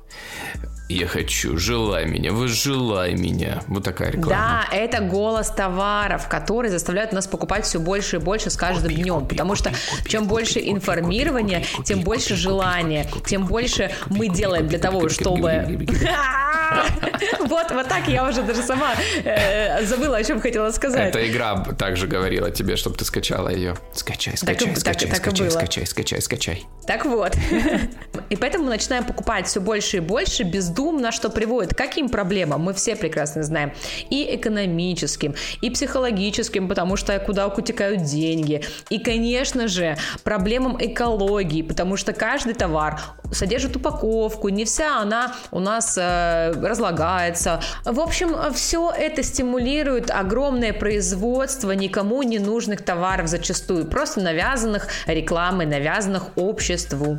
[0.89, 3.61] Я хочу, желай меня, возжелай меня.
[3.67, 4.29] Вот такая реклама.
[4.71, 9.03] Да, это голос товаров, которые заставляют нас покупать все больше и больше с каждым купи,
[9.03, 9.21] днем.
[9.23, 12.29] Купи, потому купи, что купи, чем купи, больше купи, информирования, купи, купи, тем купи, больше
[12.29, 15.89] купи, желания, купи, купи, тем больше купи, мы купи, делаем для того, чтобы...
[17.41, 21.11] Вот, вот так я уже даже сама э, забыла, о чем хотела сказать.
[21.11, 23.77] Эта игра также говорила тебе, чтобы ты скачала ее.
[23.93, 26.67] Скачай, скачай, скачай, скачай, скачай, скачай, скачай.
[26.87, 27.37] Так вот.
[28.31, 30.43] И поэтому мы начинаем покупать все больше и больше
[30.77, 33.73] бездумно, что приводит каким проблемам, мы все прекрасно знаем.
[34.11, 38.63] И экономическим, и психологическим, потому что куда утекают деньги.
[38.91, 43.01] И, конечно же, проблемам экологии, потому что каждый товар
[43.33, 47.61] содержит упаковку, не вся она у нас э, разлагается.
[47.85, 55.67] В общем, все это стимулирует огромное производство никому не нужных товаров зачастую, просто навязанных рекламой,
[55.67, 57.19] навязанных обществу.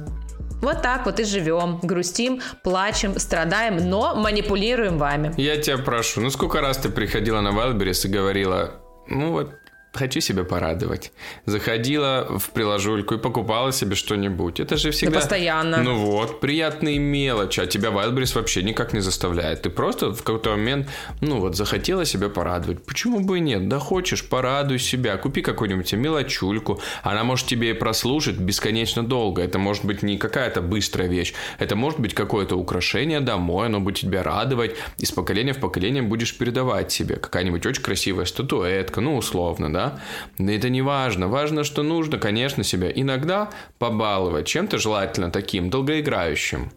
[0.62, 5.34] Вот так вот и живем, грустим, плачем, страдаем, но манипулируем вами.
[5.38, 8.72] Я тебя прошу, ну сколько раз ты приходила на Вайлберис и говорила,
[9.08, 9.52] ну вот
[9.98, 11.12] хочу себя порадовать.
[11.46, 14.60] Заходила в приложульку и покупала себе что-нибудь.
[14.60, 15.16] Это же всегда...
[15.16, 15.84] Да постоянно.
[15.84, 19.64] Ну вот, приятные мелочи, а тебя Wildberries вообще никак не заставляет.
[19.64, 20.88] Ты просто в какой-то момент,
[21.22, 22.84] ну вот, захотела себя порадовать.
[22.86, 23.68] Почему бы и нет?
[23.68, 25.18] Да хочешь, порадуй себя.
[25.18, 26.80] Купи какую-нибудь мелочульку.
[27.04, 29.42] Она может тебе прослужить бесконечно долго.
[29.42, 31.34] Это может быть не какая-то быстрая вещь.
[31.60, 33.68] Это может быть какое-то украшение домой.
[33.68, 34.76] Оно будет тебя радовать.
[35.00, 37.16] И с поколения в поколение будешь передавать себе.
[37.16, 39.87] Какая-нибудь очень красивая статуэтка, ну, условно, да?
[40.38, 41.28] Да, это не важно.
[41.28, 46.72] Важно, что нужно, конечно, себя иногда побаловать чем-то желательно таким долгоиграющим.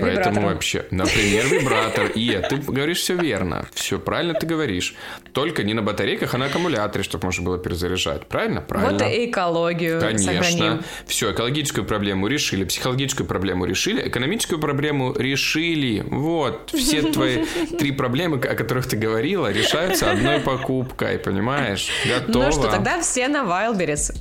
[0.00, 2.06] Поэтому вообще, например, вибратор.
[2.14, 3.66] И ты говоришь все верно.
[3.74, 4.94] Все правильно ты говоришь.
[5.32, 8.26] Только не на батарейках, а на аккумуляторе, чтобы можно было перезаряжать.
[8.26, 8.60] Правильно?
[8.60, 8.92] Правильно.
[8.92, 10.32] Вот и экологию Конечно.
[10.32, 10.82] Сохраним.
[11.06, 16.04] Все, экологическую проблему решили, психологическую проблему решили, экономическую проблему решили.
[16.06, 17.44] Вот, все твои
[17.78, 21.88] три проблемы, о которых ты говорила, решаются одной покупкой, понимаешь?
[22.06, 22.46] Готово.
[22.46, 24.10] Ну что, тогда все на Wildberries.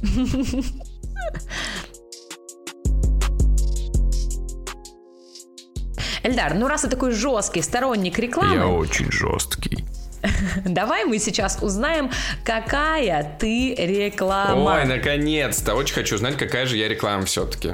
[6.29, 8.55] Эльдар, ну раз ты такой жесткий сторонник рекламы...
[8.55, 9.83] Я очень жесткий.
[10.65, 12.11] Давай мы сейчас узнаем,
[12.43, 14.75] какая ты реклама.
[14.75, 15.73] Ой, наконец-то.
[15.73, 17.73] Очень хочу знать, какая же я реклама все-таки.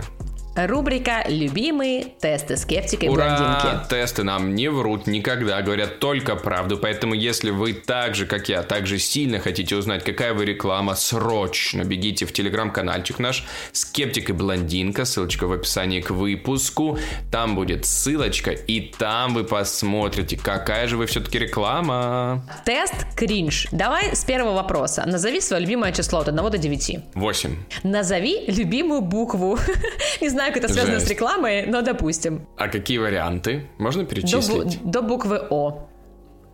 [0.56, 3.26] Рубрика «Любимые тесты скептики и Ура!
[3.26, 3.90] блондинки».
[3.90, 6.78] Тесты нам не врут никогда, говорят только правду.
[6.78, 10.96] Поэтому, если вы так же, как я, так же сильно хотите узнать, какая вы реклама,
[10.96, 15.04] срочно бегите в телеграм-канальчик наш «Скептик и блондинка».
[15.04, 16.98] Ссылочка в описании к выпуску.
[17.32, 22.46] Там будет ссылочка, и там вы посмотрите, какая же вы все-таки реклама.
[22.66, 23.68] Тест кринж.
[23.74, 25.04] Давай с первого вопроса.
[25.06, 27.00] Назови свое любимое число от 1 до 9.
[27.14, 27.56] 8.
[27.84, 29.60] Назови любимую букву.
[30.22, 31.08] Не знаю, как это связано Жесть.
[31.08, 32.48] с рекламой, но допустим.
[32.58, 33.68] А какие варианты?
[33.78, 34.82] Можно перечислить?
[34.84, 35.88] До, до буквы О.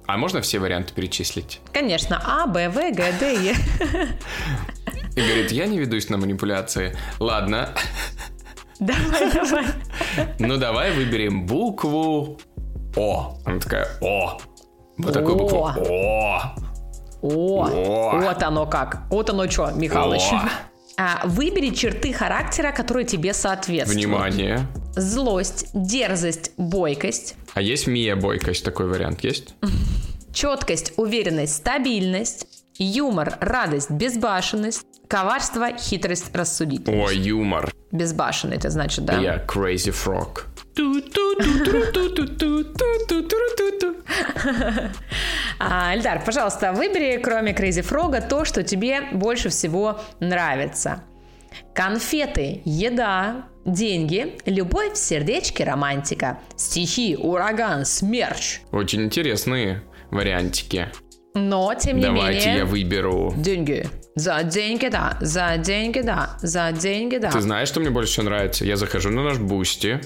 [0.08, 1.62] А можно все варианты перечислить?
[1.72, 2.22] Конечно.
[2.26, 3.56] А, Б, В, Г, Д, Е.
[5.16, 6.96] И говорит, я не ведусь на манипуляции.
[7.20, 7.70] Ладно.
[8.80, 9.66] Давай, давай.
[10.40, 12.40] Ну, давай выберем букву
[12.96, 13.38] О.
[13.46, 14.40] Она такая О.
[14.98, 16.56] Вот такую букву О.
[17.22, 18.20] О.
[18.20, 19.02] Вот оно как.
[19.10, 20.22] Вот оно что, Михалыч.
[20.32, 20.50] О.
[20.98, 24.06] А, выбери черты характера, которые тебе соответствуют.
[24.06, 24.68] Внимание.
[24.96, 27.36] Злость, дерзость, бойкость.
[27.54, 28.64] А есть Мия бойкость?
[28.64, 29.56] Такой вариант есть?
[30.34, 32.48] Четкость, уверенность, стабильность.
[32.78, 34.86] Юмор, радость, безбашенность.
[35.08, 37.12] Коварство, хитрость, рассудительность.
[37.12, 37.72] О, юмор.
[37.92, 39.20] Безбашенный, это значит, да?
[39.20, 40.46] Я yeah, crazy frog.
[45.60, 51.04] А, Эльдар, пожалуйста, выбери, кроме Crazy Frog, то, что тебе больше всего нравится.
[51.76, 58.62] Конфеты, еда, деньги, любовь, сердечки, романтика, стихи, ураган, смерч.
[58.72, 60.88] Очень интересные вариантики.
[61.34, 62.58] Но, тем не Давайте менее...
[62.58, 63.34] я выберу.
[63.38, 63.90] Деньги.
[64.16, 65.18] За деньги, да.
[65.22, 66.38] За деньги, да.
[66.42, 67.32] За деньги, да.
[67.32, 68.66] Ты знаешь, что мне больше всего нравится?
[68.66, 70.02] Я захожу на наш Boosty,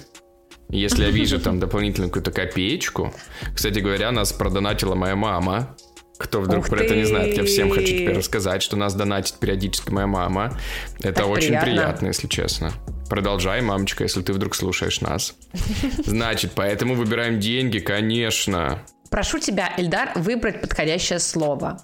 [0.69, 3.13] если я вижу там дополнительную какую-то копеечку.
[3.55, 5.76] Кстати говоря, нас продонатила моя мама.
[6.17, 7.07] Кто вдруг Ух про это не ты!
[7.07, 10.57] знает, я всем хочу теперь рассказать, что нас донатит периодически моя мама.
[10.99, 11.65] Это Так очень приятно.
[11.71, 12.71] приятно, если честно.
[13.09, 15.36] Продолжай, мамочка, если ты вдруг слушаешь нас.
[16.05, 18.82] Значит, поэтому выбираем деньги, конечно.
[19.09, 21.79] Прошу тебя, Эльдар, выбрать подходящее слово.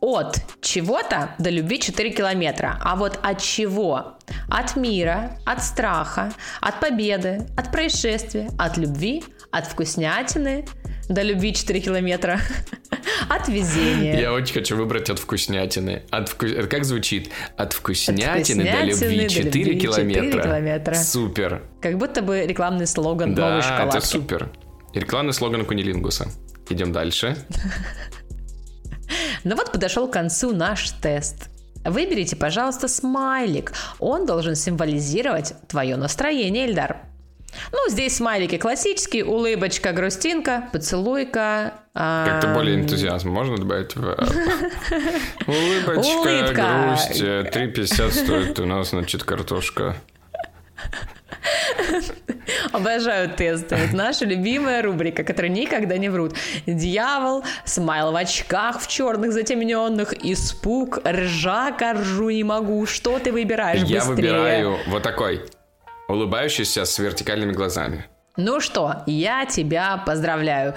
[0.00, 2.78] От чего-то до любви 4 километра.
[2.82, 4.14] А вот от чего?
[4.48, 10.66] От мира, от страха, от победы, от происшествия, от любви, от вкуснятины
[11.08, 12.40] до любви 4 километра,
[13.28, 14.18] от везения.
[14.18, 16.02] Я очень хочу выбрать от вкуснятины.
[16.10, 17.30] От вку- это Как звучит?
[17.56, 20.22] От вкуснятины, до вкуснятины любви до 4 любви километра.
[20.30, 20.94] 4 километра.
[20.94, 21.62] Супер.
[21.82, 24.06] Как будто бы рекламный слоган Да, новой это шоколадки.
[24.06, 24.50] супер.
[24.94, 26.28] И рекламный слоган Кунилингуса.
[26.68, 27.36] Идем дальше.
[29.44, 31.48] Ну вот подошел к концу наш тест.
[31.84, 33.72] Выберите, пожалуйста, смайлик.
[34.00, 36.96] Он должен символизировать твое настроение, Эльдар.
[37.72, 41.74] Ну, здесь смайлики классические, улыбочка, грустинка, поцелуйка.
[41.94, 44.02] Как-то более энтузиазм можно добавить в...
[45.46, 46.86] Улыбочка, Улыбка.
[46.88, 47.20] грусть.
[47.22, 49.96] э, 3,50 стоит у нас, значит, картошка.
[52.72, 53.74] Обожаю тесты.
[53.74, 56.34] Это наша любимая рубрика, которая никогда не врут.
[56.66, 62.86] Дьявол, смайл в очках в черных затемненных, испуг, ржака, ржу не могу.
[62.86, 64.14] Что ты выбираешь Я быстрее?
[64.14, 65.42] выбираю вот такой.
[66.08, 68.06] Улыбающийся с вертикальными глазами.
[68.36, 70.74] Ну что, я тебя поздравляю.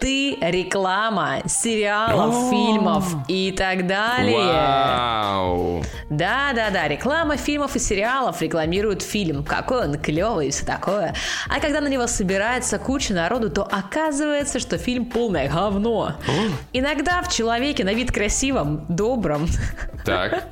[0.00, 2.50] Ты реклама сериалов, О!
[2.50, 4.38] фильмов и так далее.
[4.38, 5.84] Вау!
[6.10, 9.44] Да, да, да, реклама фильмов и сериалов рекламирует фильм.
[9.44, 11.14] Какой он клевый и все такое.
[11.48, 16.14] А когда на него собирается куча народу, то оказывается, что фильм полное говно.
[16.72, 19.46] Иногда в человеке на вид красивом, добром
[20.04, 20.44] Так,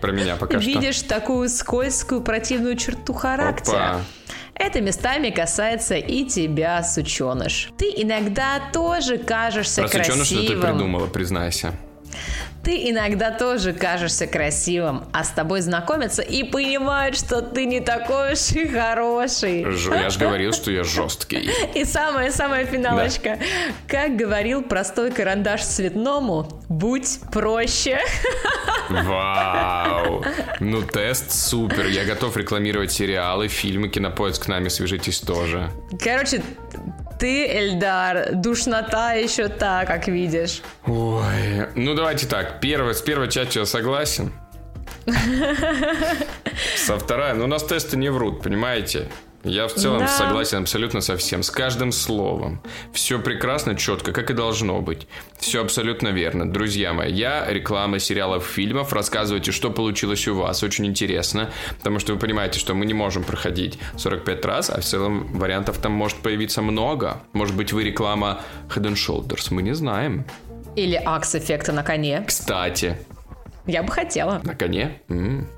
[0.00, 0.70] про меня пока что.
[0.70, 3.96] видишь такую скользкую противную черту характера.
[3.96, 4.00] Опа.
[4.58, 7.70] Это местами касается и тебя, сученыш.
[7.76, 10.62] Ты иногда тоже кажешься Про сучёныш, что ты красивым.
[10.76, 11.72] придумала, признайся.
[12.62, 18.32] Ты иногда тоже кажешься красивым, а с тобой знакомятся и понимают, что ты не такой
[18.32, 19.60] уж и хороший.
[19.62, 21.48] Я же говорил, что я жесткий.
[21.74, 23.38] И самая-самая финалочка.
[23.86, 28.00] Как говорил простой карандаш цветному, будь проще.
[28.90, 30.24] Вау!
[30.58, 31.86] Ну, тест супер.
[31.86, 35.70] Я готов рекламировать сериалы, фильмы, кинопоиск к нами, свяжитесь тоже.
[36.02, 36.42] Короче,
[37.18, 40.62] ты, Эльдар, душнота еще та, как видишь.
[40.86, 42.60] Ой, ну давайте так.
[42.60, 44.32] Первое, с первой частью я согласен.
[46.76, 49.08] Со второй, ну у нас тесты не врут, понимаете?
[49.48, 50.08] Я в целом Да.
[50.08, 52.60] согласен абсолютно со всем, с каждым словом.
[52.92, 55.06] Все прекрасно, четко, как и должно быть.
[55.38, 56.50] Все абсолютно верно.
[56.52, 58.92] Друзья мои, я реклама сериалов, фильмов.
[58.92, 60.62] Рассказывайте, что получилось у вас.
[60.62, 64.84] Очень интересно, потому что вы понимаете, что мы не можем проходить 45 раз, а в
[64.84, 67.22] целом вариантов там может появиться много.
[67.32, 68.40] Может быть, вы реклама
[68.74, 70.24] Head and Shoulders, мы не знаем.
[70.74, 72.24] Или акс-эффекта на коне.
[72.26, 72.98] Кстати,
[73.66, 75.00] Я бы хотела на коне?
[75.08, 75.48] М.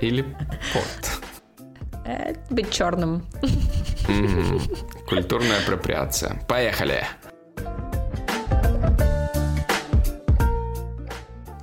[0.00, 1.33] Или под.
[2.04, 3.24] Э, быть черным.
[5.08, 6.38] Культурная апроприация.
[6.48, 7.04] Поехали.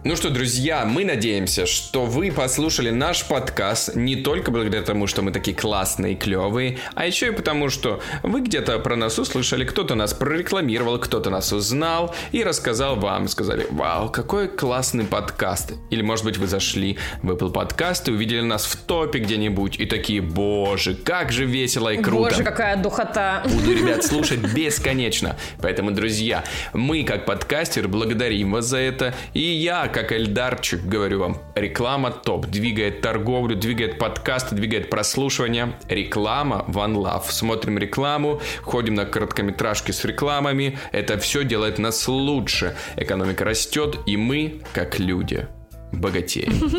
[0.04, 5.22] Ну что, друзья, мы надеемся, что вы послушали наш подкаст не только благодаря тому, что
[5.22, 9.64] мы такие классные и клевые, а еще и потому, что вы где-то про нас услышали,
[9.64, 15.74] кто-то нас прорекламировал, кто-то нас узнал и рассказал вам, сказали, вау, какой классный подкаст.
[15.92, 19.86] Или, может быть, вы зашли в Apple подкаст и увидели нас в топе где-нибудь и
[19.86, 22.32] такие, боже, как же весело и круто.
[22.32, 23.44] Боже, какая духота.
[23.46, 25.38] Буду, ребят, слушать бесконечно.
[25.62, 26.44] Поэтому, друзья,
[26.74, 29.14] мы, как подкастер, благодарим вас за это.
[29.36, 32.48] И я, как Эльдарчик, говорю вам, реклама топ.
[32.48, 35.74] Двигает торговлю, двигает подкасты, двигает прослушивание.
[35.88, 37.30] Реклама One Love.
[37.30, 40.78] Смотрим рекламу, ходим на короткометражки с рекламами.
[40.92, 42.76] Это все делает нас лучше.
[42.96, 45.48] Экономика растет, и мы, как люди,
[45.92, 46.54] богатеем.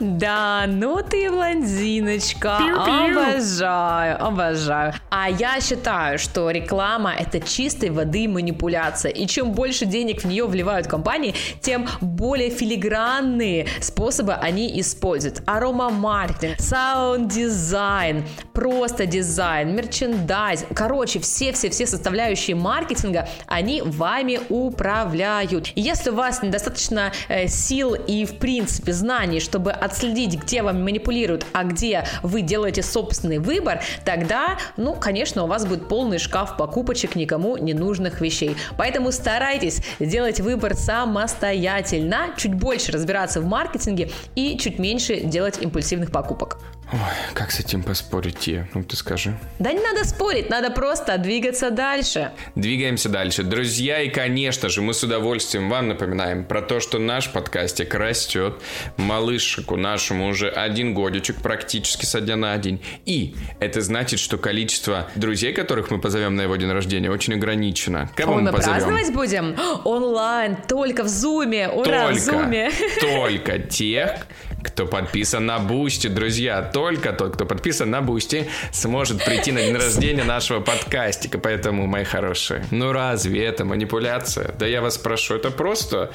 [0.00, 2.58] Да, ну ты блондиночка.
[2.58, 4.94] Обожаю, обожаю.
[5.10, 9.10] А я считаю, что реклама это чистой воды манипуляция.
[9.10, 15.42] И чем больше денег в нее вливают компании, тем более филигранные способы они используют.
[15.46, 20.66] Аромамаркетинг, саунд-дизайн, просто дизайн, мерчендайз.
[20.74, 25.28] Короче, все-все-все составляющие маркетинга, они вами управляют.
[25.74, 27.12] И если у вас недостаточно
[27.46, 33.38] сил и, в принципе, знаний, чтобы отследить, где вам манипулируют, а где вы делаете собственный
[33.38, 38.56] выбор, тогда, ну, конечно, у вас будет полный шкаф покупочек никому не нужных вещей.
[38.76, 46.10] Поэтому старайтесь делать выбор самостоятельно, чуть больше разбираться в маркетинге и чуть меньше делать импульсивных
[46.10, 46.58] покупок.
[46.90, 46.98] Ой,
[47.34, 49.36] как с этим поспорить, Ну, ты скажи.
[49.58, 52.32] Да не надо спорить, надо просто двигаться дальше.
[52.54, 53.42] Двигаемся дальше.
[53.42, 58.54] Друзья, и, конечно же, мы с удовольствием вам напоминаем про то, что наш подкастик растет.
[58.96, 62.80] Малышику нашему уже один годичек практически со дня на день.
[63.04, 68.10] И это значит, что количество друзей, которых мы позовем на его день рождения, очень ограничено.
[68.16, 68.78] Кого Ой, мы, мы позовем?
[68.78, 69.56] праздновать будем?
[69.84, 71.68] Онлайн, только в Зуме.
[71.68, 72.70] Ура, только, в Зуме.
[73.00, 74.26] Только тех,
[74.64, 76.62] кто подписан на Boosty, друзья.
[76.78, 81.36] Только тот, кто подписан на Boosty, сможет прийти на день рождения нашего подкастика.
[81.36, 84.54] Поэтому, мои хорошие, ну разве это манипуляция?
[84.60, 86.12] Да я вас прошу, это просто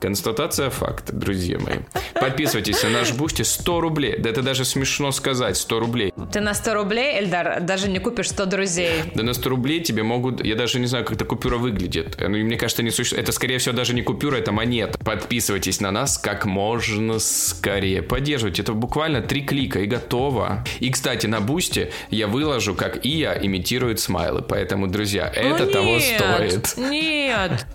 [0.00, 1.76] констатация факта, друзья мои.
[2.14, 4.16] Подписывайтесь на наш Boosty 100 рублей.
[4.18, 6.12] Да это даже смешно сказать, 100 рублей.
[6.32, 8.92] Ты на 100 рублей, Эльдар, даже не купишь 100 друзей.
[9.14, 10.44] Да на 100 рублей тебе могут...
[10.44, 12.16] Я даже не знаю, как эта купюра выглядит.
[12.20, 13.22] Ну, мне кажется, не существует.
[13.22, 14.98] Это, скорее всего, даже не купюра, это монета.
[14.98, 18.02] Подписывайтесь на нас как можно скорее.
[18.02, 18.62] Поддерживайте.
[18.62, 19.99] Это буквально три клика и готово.
[20.80, 24.42] И, кстати, на Boosty я выложу, как Ия имитирует смайлы.
[24.42, 26.76] Поэтому, друзья, это О, того стоит.
[26.76, 27.66] Нет.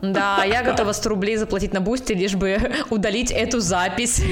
[0.00, 2.58] Да, я готова 100 рублей заплатить на бусте, лишь бы
[2.90, 4.22] удалить эту запись.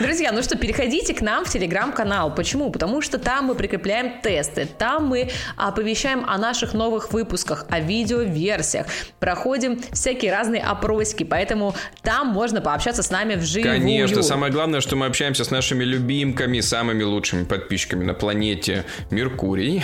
[0.00, 2.34] Друзья, ну что, переходите к нам в телеграм-канал.
[2.34, 2.70] Почему?
[2.70, 8.86] Потому что там мы прикрепляем тесты, там мы оповещаем о наших новых выпусках, о видеоверсиях,
[9.18, 13.72] проходим всякие разные опросики, поэтому там можно пообщаться с нами вживую.
[13.72, 19.82] Конечно, самое главное, что мы общаемся с нашими любимками, самыми лучшими подписчиками на планете Меркурий.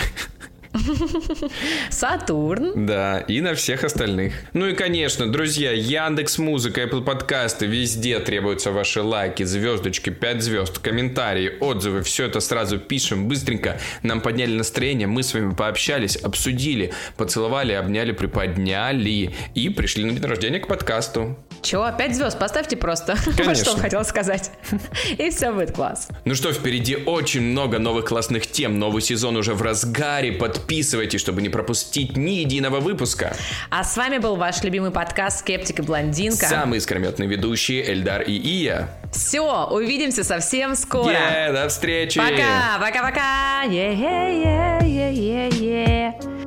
[1.89, 2.85] Сатурн.
[2.85, 4.33] Да, и на всех остальных.
[4.53, 10.79] Ну и, конечно, друзья, Яндекс Музыка, Apple подкасты, везде требуются ваши лайки, звездочки, 5 звезд,
[10.79, 12.03] комментарии, отзывы.
[12.03, 13.79] Все это сразу пишем быстренько.
[14.03, 20.25] Нам подняли настроение, мы с вами пообщались, обсудили, поцеловали, обняли, приподняли и пришли на день
[20.25, 21.37] рождения к подкасту.
[21.61, 21.91] Чего?
[21.91, 23.15] Пять звезд поставьте просто.
[23.37, 23.65] Конечно.
[23.65, 24.51] что хотел сказать.
[25.17, 26.07] И все будет класс.
[26.25, 28.79] Ну что, впереди очень много новых классных тем.
[28.79, 30.31] Новый сезон уже в разгаре.
[30.59, 33.35] Подписывайтесь, чтобы не пропустить ни единого выпуска.
[33.69, 36.47] А с вами был ваш любимый подкаст «Скептик и блондинка».
[36.47, 38.89] Самый искрометный ведущий Эльдар и Ия.
[39.11, 41.11] Все, увидимся совсем скоро.
[41.11, 42.19] Yeah, до встречи.
[42.19, 43.65] Пока, пока-пока.
[43.65, 46.38] Yeah, yeah, yeah, yeah, yeah.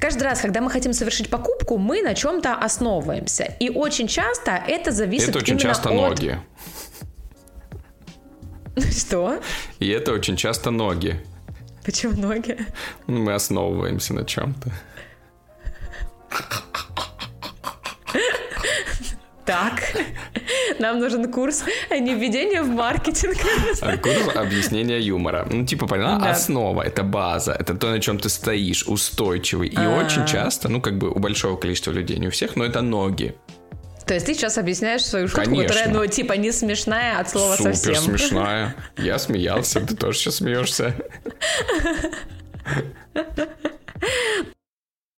[0.00, 3.44] Каждый раз, когда мы хотим совершить покупку, мы на чем-то основываемся.
[3.60, 5.94] И очень часто это зависит Это очень часто от...
[5.94, 6.40] ноги.
[8.98, 9.40] Что?
[9.78, 11.20] И это очень часто ноги.
[11.84, 12.56] Почему ноги?
[13.06, 14.72] Мы основываемся на чем-то.
[19.50, 19.82] Так,
[20.78, 23.36] нам нужен курс не введения в маркетинг.
[23.80, 25.44] А курс объяснения юмора.
[25.50, 26.30] Ну, типа, поняла, да.
[26.30, 29.66] основа, это база, это то, на чем ты стоишь, устойчивый.
[29.66, 30.04] И А-а-а.
[30.04, 33.34] очень часто, ну, как бы у большого количества людей, не у всех, но это ноги.
[34.06, 35.68] То есть ты сейчас объясняешь свою шутку, Конечно.
[35.68, 38.04] которая, ну, типа, не смешная от слова Супер совсем.
[38.04, 38.76] смешная.
[38.96, 40.94] Я смеялся, ты тоже сейчас смеешься.